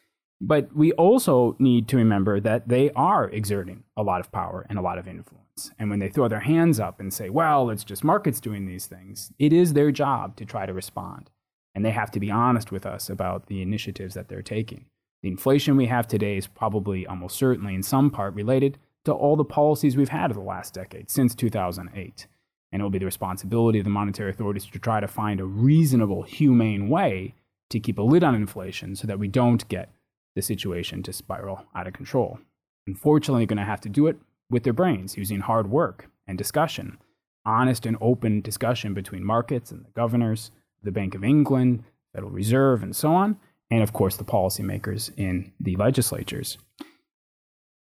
But 0.41 0.75
we 0.75 0.91
also 0.93 1.55
need 1.59 1.87
to 1.89 1.97
remember 1.97 2.39
that 2.39 2.67
they 2.67 2.89
are 2.95 3.29
exerting 3.29 3.83
a 3.95 4.01
lot 4.01 4.21
of 4.21 4.31
power 4.31 4.65
and 4.67 4.79
a 4.79 4.81
lot 4.81 4.97
of 4.97 5.07
influence. 5.07 5.69
And 5.77 5.91
when 5.91 5.99
they 5.99 6.09
throw 6.09 6.27
their 6.27 6.39
hands 6.39 6.79
up 6.79 6.99
and 6.99 7.13
say, 7.13 7.29
well, 7.29 7.69
it's 7.69 7.83
just 7.83 8.03
markets 8.03 8.39
doing 8.39 8.65
these 8.65 8.87
things, 8.87 9.31
it 9.37 9.53
is 9.53 9.73
their 9.73 9.91
job 9.91 10.35
to 10.37 10.45
try 10.45 10.65
to 10.65 10.73
respond. 10.73 11.29
And 11.75 11.85
they 11.85 11.91
have 11.91 12.09
to 12.09 12.19
be 12.19 12.31
honest 12.31 12.71
with 12.71 12.87
us 12.87 13.07
about 13.07 13.45
the 13.45 13.61
initiatives 13.61 14.15
that 14.15 14.29
they're 14.29 14.41
taking. 14.41 14.85
The 15.21 15.29
inflation 15.29 15.77
we 15.77 15.85
have 15.85 16.07
today 16.07 16.37
is 16.37 16.47
probably 16.47 17.05
almost 17.05 17.37
certainly 17.37 17.75
in 17.75 17.83
some 17.83 18.09
part 18.09 18.33
related 18.33 18.79
to 19.05 19.11
all 19.11 19.35
the 19.35 19.45
policies 19.45 19.95
we've 19.95 20.09
had 20.09 20.31
over 20.31 20.39
the 20.39 20.45
last 20.45 20.73
decade, 20.73 21.11
since 21.11 21.35
2008. 21.35 22.27
And 22.71 22.79
it 22.79 22.83
will 22.83 22.89
be 22.89 22.99
the 22.99 23.05
responsibility 23.05 23.79
of 23.79 23.83
the 23.83 23.91
monetary 23.91 24.31
authorities 24.31 24.65
to 24.65 24.79
try 24.79 24.99
to 24.99 25.07
find 25.07 25.39
a 25.39 25.45
reasonable, 25.45 26.23
humane 26.23 26.89
way 26.89 27.35
to 27.69 27.79
keep 27.79 27.99
a 27.99 28.03
lid 28.03 28.23
on 28.23 28.35
inflation 28.35 28.95
so 28.95 29.05
that 29.07 29.19
we 29.19 29.27
don't 29.27 29.67
get 29.67 29.89
the 30.35 30.41
situation 30.41 31.03
to 31.03 31.13
spiral 31.13 31.65
out 31.75 31.87
of 31.87 31.93
control. 31.93 32.39
Unfortunately, 32.87 33.41
they're 33.41 33.47
going 33.47 33.57
to 33.57 33.63
have 33.63 33.81
to 33.81 33.89
do 33.89 34.07
it 34.07 34.17
with 34.49 34.63
their 34.63 34.73
brains, 34.73 35.17
using 35.17 35.41
hard 35.41 35.69
work 35.69 36.09
and 36.27 36.37
discussion, 36.37 36.97
honest 37.45 37.85
and 37.85 37.97
open 38.01 38.41
discussion 38.41 38.93
between 38.93 39.23
markets 39.23 39.71
and 39.71 39.85
the 39.85 39.91
governors, 39.91 40.51
the 40.81 40.91
Bank 40.91 41.13
of 41.13 41.23
England, 41.23 41.83
Federal 42.13 42.31
Reserve, 42.31 42.81
and 42.81 42.95
so 42.95 43.13
on 43.13 43.37
and 43.71 43.81
of 43.81 43.93
course 43.93 44.17
the 44.17 44.23
policymakers 44.23 45.11
in 45.17 45.51
the 45.59 45.75
legislatures. 45.77 46.57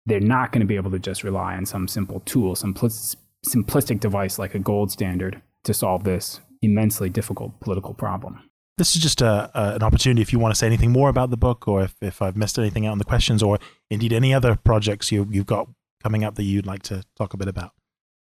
They're 0.06 0.20
not 0.20 0.52
going 0.52 0.62
to 0.62 0.68
be 0.68 0.76
able 0.76 0.92
to 0.92 1.00
just 1.00 1.24
rely 1.24 1.56
on 1.56 1.66
some 1.66 1.88
simple 1.88 2.22
tool, 2.22 2.56
some 2.56 2.74
simplistic 2.74 4.00
device 4.00 4.40
like 4.40 4.56
a 4.56 4.60
gold 4.60 4.92
standard 4.92 5.42
to 5.64 5.74
solve 5.74 6.04
this 6.04 6.40
immensely 6.62 7.10
difficult 7.10 7.60
political 7.60 7.94
problem. 7.94 8.42
This 8.78 8.96
is 8.96 9.02
just 9.02 9.22
a, 9.22 9.50
a, 9.54 9.76
an 9.76 9.84
opportunity 9.84 10.22
if 10.22 10.32
you 10.32 10.40
want 10.40 10.54
to 10.54 10.58
say 10.58 10.68
anything 10.68 10.92
more 10.92 11.10
about 11.10 11.30
the 11.30 11.38
book, 11.38 11.68
or 11.68 11.84
if, 11.84 11.96
if 12.02 12.22
I've 12.22 12.38
missed 12.38 12.60
anything 12.60 12.86
out 12.86 12.94
in 12.94 13.00
the 13.00 13.06
questions, 13.06 13.42
or 13.42 13.60
indeed 13.90 14.14
any 14.14 14.34
other 14.34 14.56
projects 14.56 15.12
you, 15.12 15.28
you've 15.32 15.48
got 15.48 15.68
coming 16.04 16.24
up 16.24 16.36
that 16.36 16.44
you'd 16.44 16.68
like 16.68 16.84
to 16.84 17.04
talk 17.18 17.34
a 17.34 17.38
bit 17.38 17.48
about? 17.48 17.72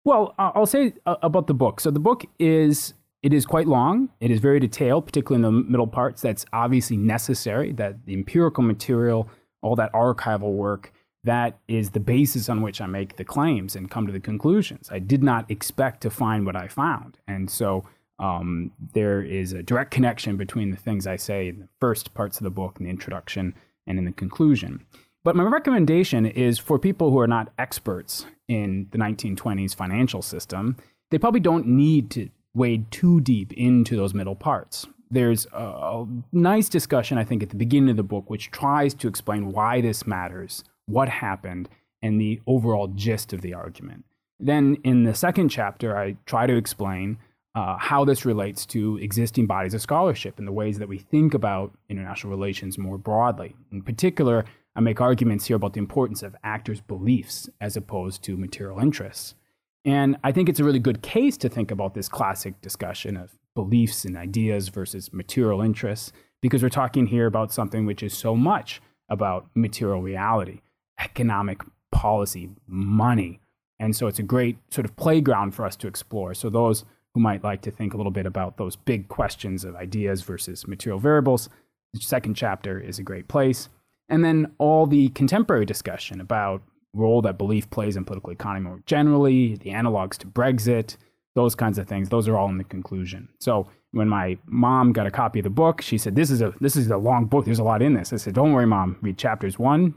Well, 0.04 0.34
I'll 0.38 0.66
say 0.66 0.94
uh, 1.06 1.16
about 1.22 1.48
the 1.48 1.54
book. 1.54 1.80
So 1.80 1.90
the 1.90 2.00
book 2.00 2.26
is 2.38 2.94
it 3.24 3.34
is 3.34 3.46
quite 3.46 3.68
long. 3.68 4.10
It 4.20 4.32
is 4.32 4.40
very 4.40 4.60
detailed, 4.60 5.06
particularly 5.06 5.46
in 5.46 5.54
the 5.54 5.70
middle 5.70 5.88
parts. 5.88 6.22
That's 6.22 6.46
obviously 6.54 6.98
necessary. 6.98 7.72
That 7.72 8.06
the 8.06 8.14
empirical 8.14 8.64
material, 8.64 9.30
all 9.62 9.76
that 9.76 9.94
archival 9.94 10.54
work, 10.54 10.92
that 11.24 11.60
is 11.68 11.92
the 11.92 12.00
basis 12.00 12.50
on 12.50 12.62
which 12.62 12.82
I 12.82 12.88
make 12.88 13.18
the 13.18 13.24
claims 13.24 13.76
and 13.76 13.92
come 13.92 14.08
to 14.08 14.14
the 14.14 14.20
conclusions. 14.20 14.90
I 14.92 15.00
did 15.00 15.22
not 15.22 15.50
expect 15.52 16.02
to 16.02 16.10
find 16.10 16.46
what 16.46 16.56
I 16.56 16.68
found, 16.68 17.20
and 17.28 17.50
so 17.50 17.84
um, 18.18 18.72
there 18.94 19.22
is 19.22 19.54
a 19.54 19.64
direct 19.64 19.92
connection 19.92 20.38
between 20.38 20.72
the 20.72 20.78
things 20.78 21.06
I 21.06 21.16
say 21.16 21.50
in 21.50 21.60
the 21.60 21.68
first 21.80 22.14
parts 22.14 22.38
of 22.38 22.44
the 22.44 22.52
book, 22.52 22.78
in 22.80 22.86
the 22.86 22.92
introduction, 22.92 23.54
and 23.86 24.00
in 24.00 24.06
the 24.06 24.12
conclusion. 24.12 24.86
But 25.24 25.36
my 25.36 25.44
recommendation 25.44 26.26
is 26.26 26.58
for 26.58 26.80
people 26.80 27.12
who 27.12 27.20
are 27.20 27.28
not 27.28 27.54
experts 27.60 28.26
in 28.48 28.88
the 28.92 28.98
1920s 28.98 29.76
financial 29.76 30.24
system, 30.24 30.78
they 31.12 31.20
probably 31.20 31.40
don't 31.40 31.68
need 31.68 32.10
to 32.12 32.30
wade 32.54 32.92
too 32.92 33.22
deep 33.22 33.54
into 33.54 33.96
those 33.96 34.14
middle 34.14 34.36
parts. 34.36 34.88
There's 35.10 35.46
a, 35.54 36.06
nice 36.32 36.70
discussion, 36.70 37.18
I 37.18 37.24
think, 37.24 37.44
at 37.44 37.50
the 37.50 37.56
beginning 37.56 37.90
of 37.90 37.98
the 37.98 38.04
book, 38.04 38.30
which 38.30 38.52
tries 38.52 38.94
to 38.96 39.08
explain 39.08 39.52
why 39.52 39.82
this 39.82 40.08
matters, 40.08 40.64
what 40.86 41.10
happened, 41.10 41.70
and 42.02 42.20
the 42.20 42.42
overall 42.48 42.88
gist 42.88 43.34
of 43.34 43.42
the 43.42 43.54
argument. 43.54 44.06
Then 44.40 44.78
in 44.84 45.04
the 45.04 45.14
second 45.14 45.50
chapter, 45.50 45.98
I 45.98 46.16
try 46.26 46.48
to 46.48 46.56
explain 46.56 47.18
uh, 47.54 47.78
how 47.78 48.06
this 48.06 48.26
relates 48.26 48.66
to 48.68 48.98
existing 48.98 49.46
bodies 49.46 49.74
of 49.74 49.82
scholarship 49.82 50.40
and 50.40 50.48
the 50.48 50.54
ways 50.54 50.80
that 50.80 50.88
we 50.88 50.98
think 50.98 51.34
about 51.34 51.74
international 51.90 52.32
relations 52.32 52.78
more 52.78 52.98
broadly. 52.98 53.56
In 53.72 53.82
particular, 53.82 54.46
I 54.76 54.80
make 54.80 55.02
arguments 55.02 55.46
here 55.46 55.58
about 55.58 55.74
the 55.74 55.80
importance 55.80 56.24
of 56.24 56.36
actors' 56.44 56.80
beliefs 56.80 57.50
as 57.60 57.76
opposed 57.76 58.24
to 58.24 58.38
material 58.38 58.80
interests. 58.80 59.36
And 59.84 60.18
I 60.24 60.32
think 60.32 60.48
it's 60.48 60.60
a 60.60 60.64
really 60.64 60.80
good 60.80 61.02
case 61.02 61.38
to 61.38 61.50
think 61.50 61.72
about 61.72 61.94
this 61.94 62.08
classic 62.08 62.62
discussion 62.62 63.18
of 63.18 63.36
beliefs 63.56 64.06
and 64.06 64.16
ideas 64.16 64.70
versus 64.70 65.12
material 65.12 65.62
interests, 65.62 66.12
because 66.42 66.62
we're 66.62 66.70
talking 66.70 67.08
here 67.08 67.26
about 67.26 67.52
something 67.52 67.86
which 67.86 68.04
is 68.04 68.16
so 68.16 68.36
much 68.36 68.82
about 69.10 69.48
material 69.56 70.02
reality, 70.02 70.62
economic 71.00 71.62
policy, 71.92 72.50
money. 72.68 73.40
And 73.80 73.96
so 73.96 74.08
it's 74.08 74.20
a 74.20 74.24
great 74.24 74.58
sort 74.70 74.86
of 74.86 74.96
playground 74.96 75.56
for 75.56 75.66
us 75.66 75.76
to 75.78 75.88
explore. 75.88 76.34
So, 76.34 76.50
those 76.50 76.86
who 77.14 77.20
might 77.20 77.44
like 77.44 77.62
to 77.62 77.72
think 77.72 77.94
a 77.94 77.98
little 77.98 78.12
bit 78.12 78.26
about 78.26 78.58
those 78.58 78.76
big 78.76 79.08
questions 79.10 79.66
of 79.66 79.76
ideas 79.76 80.22
versus 80.22 80.68
material 80.68 81.00
variables, 81.00 81.50
the 81.94 82.00
second 82.00 82.36
chapter 82.36 82.80
is 82.80 83.00
a 83.00 83.04
great 83.04 83.28
place. 83.28 83.68
And 84.08 84.24
then 84.24 84.52
all 84.58 84.86
the 84.86 85.10
contemporary 85.10 85.66
discussion 85.66 86.22
about 86.22 86.62
role 86.94 87.22
that 87.22 87.38
belief 87.38 87.70
plays 87.70 87.96
in 87.96 88.06
political 88.06 88.32
economy 88.32 88.68
more 88.68 88.84
generally, 88.86 89.56
the 89.56 89.70
analogs 89.70 90.18
to 90.18 90.28
Brexit, 90.28 90.98
those 91.36 91.56
kinds 91.56 91.78
of 91.78 91.88
things. 91.88 92.10
Those 92.10 92.28
are 92.28 92.38
all 92.38 92.50
in 92.50 92.58
the 92.58 92.64
conclusion. 92.64 93.30
So 93.40 93.68
when 93.92 94.10
my 94.10 94.38
mom 94.46 94.94
got 94.94 95.08
a 95.08 95.12
copy 95.12 95.40
of 95.40 95.44
the 95.44 95.50
book, 95.50 95.82
she 95.82 95.98
said, 95.98 96.16
"This 96.16 96.30
is 96.30 96.42
a 96.42 96.54
this 96.60 96.76
is 96.76 96.90
a 96.90 96.98
long 96.98 97.26
book. 97.26 97.46
There's 97.46 97.60
a 97.60 97.64
lot 97.64 97.82
in 97.82 97.94
this." 97.94 98.12
I 98.14 98.18
said, 98.18 98.34
"Don't 98.34 98.54
worry, 98.54 98.68
mom. 98.68 98.98
Read 99.02 99.18
chapters 99.18 99.58
one, 99.58 99.96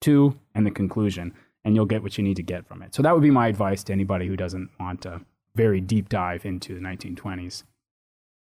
two, 0.00 0.38
and 0.54 0.66
the 0.66 0.70
conclusion, 0.70 1.34
and 1.64 1.74
you'll 1.74 1.86
get 1.86 2.02
what 2.02 2.16
you 2.16 2.24
need 2.24 2.36
to 2.36 2.42
get 2.42 2.66
from 2.66 2.82
it." 2.82 2.94
So 2.94 3.02
that 3.02 3.14
would 3.14 3.22
be 3.22 3.30
my 3.30 3.48
advice 3.48 3.84
to 3.84 3.92
anybody 3.92 4.26
who 4.26 4.36
doesn't 4.36 4.70
want 4.80 5.04
a 5.04 5.20
very 5.54 5.80
deep 5.80 6.08
dive 6.08 6.46
into 6.46 6.74
the 6.74 6.80
1920s. 6.80 7.64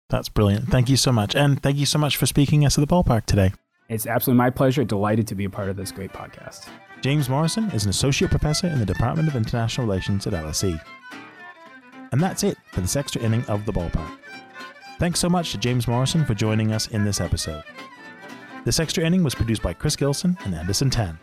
That's 0.09 0.29
brilliant. 0.29 0.67
Thank 0.67 0.89
you 0.89 0.97
so 0.97 1.11
much, 1.11 1.35
and 1.35 1.61
thank 1.63 1.77
you 1.77 1.85
so 1.85 1.97
much 1.97 2.17
for 2.17 2.25
speaking 2.25 2.65
us 2.65 2.77
at 2.77 2.87
the 2.87 2.93
ballpark 2.93 3.25
today. 3.25 3.53
It's 3.89 4.05
absolutely 4.05 4.37
my 4.37 4.49
pleasure. 4.49 4.83
Delighted 4.83 5.27
to 5.27 5.35
be 5.35 5.45
a 5.45 5.49
part 5.49 5.69
of 5.69 5.77
this 5.77 5.91
great 5.91 6.13
podcast. 6.13 6.69
James 7.01 7.29
Morrison 7.29 7.71
is 7.71 7.83
an 7.83 7.89
associate 7.89 8.29
professor 8.29 8.67
in 8.67 8.77
the 8.77 8.85
Department 8.85 9.27
of 9.27 9.35
International 9.35 9.87
Relations 9.87 10.27
at 10.27 10.33
LSE. 10.33 10.79
And 12.11 12.21
that's 12.21 12.43
it 12.43 12.59
for 12.71 12.81
this 12.81 12.95
extra 12.95 13.19
inning 13.23 13.43
of 13.45 13.65
the 13.65 13.73
ballpark. 13.73 14.19
Thanks 14.99 15.19
so 15.19 15.27
much 15.27 15.51
to 15.51 15.57
James 15.57 15.87
Morrison 15.87 16.23
for 16.23 16.35
joining 16.35 16.71
us 16.71 16.89
in 16.89 17.03
this 17.03 17.19
episode. 17.19 17.63
This 18.65 18.79
extra 18.79 19.03
inning 19.03 19.23
was 19.23 19.33
produced 19.33 19.63
by 19.63 19.73
Chris 19.73 19.95
Gilson 19.95 20.37
and 20.45 20.53
Anderson 20.53 20.91
Tan. 20.91 21.17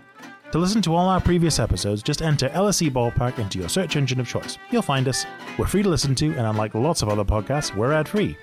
To 0.50 0.58
listen 0.58 0.82
to 0.82 0.96
all 0.96 1.08
our 1.08 1.20
previous 1.20 1.60
episodes, 1.60 2.02
just 2.02 2.22
enter 2.22 2.48
LSE 2.48 2.90
Ballpark 2.90 3.38
into 3.38 3.60
your 3.60 3.68
search 3.68 3.94
engine 3.94 4.18
of 4.18 4.26
choice. 4.26 4.58
You'll 4.72 4.82
find 4.82 5.06
us. 5.06 5.26
We're 5.58 5.66
free 5.68 5.84
to 5.84 5.88
listen 5.88 6.16
to, 6.16 6.26
and 6.30 6.46
unlike 6.46 6.74
lots 6.74 7.02
of 7.02 7.08
other 7.08 7.24
podcasts, 7.24 7.76
we're 7.76 7.92
ad 7.92 8.08
free. 8.08 8.36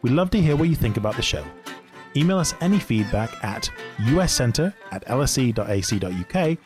We'd 0.00 0.14
love 0.14 0.30
to 0.30 0.40
hear 0.40 0.56
what 0.56 0.70
you 0.70 0.76
think 0.76 0.96
about 0.96 1.16
the 1.16 1.22
show. 1.22 1.44
Email 2.16 2.38
us 2.38 2.54
any 2.60 2.78
feedback 2.78 3.42
at 3.44 3.70
uscenter 3.98 4.72
at 4.92 5.04
lse.ac.uk, 5.06 6.58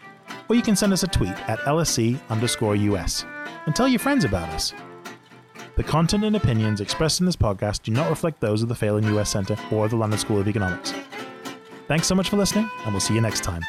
or 0.48 0.56
you 0.56 0.62
can 0.62 0.76
send 0.76 0.92
us 0.92 1.02
a 1.02 1.08
tweet 1.08 1.48
at 1.48 1.58
lse 1.60 2.20
underscore 2.28 2.74
us. 2.74 3.24
And 3.66 3.74
tell 3.74 3.88
your 3.88 3.98
friends 3.98 4.24
about 4.24 4.48
us. 4.50 4.74
The 5.76 5.84
content 5.84 6.24
and 6.24 6.36
opinions 6.36 6.80
expressed 6.80 7.20
in 7.20 7.26
this 7.26 7.36
podcast 7.36 7.82
do 7.82 7.92
not 7.92 8.10
reflect 8.10 8.40
those 8.40 8.62
of 8.62 8.68
the 8.68 8.74
Phelan 8.74 9.04
US 9.16 9.30
Centre 9.30 9.56
or 9.70 9.88
the 9.88 9.96
London 9.96 10.18
School 10.18 10.40
of 10.40 10.48
Economics. 10.48 10.92
Thanks 11.86 12.06
so 12.06 12.14
much 12.14 12.28
for 12.28 12.36
listening, 12.36 12.68
and 12.84 12.92
we'll 12.92 13.00
see 13.00 13.14
you 13.14 13.20
next 13.20 13.44
time. 13.44 13.62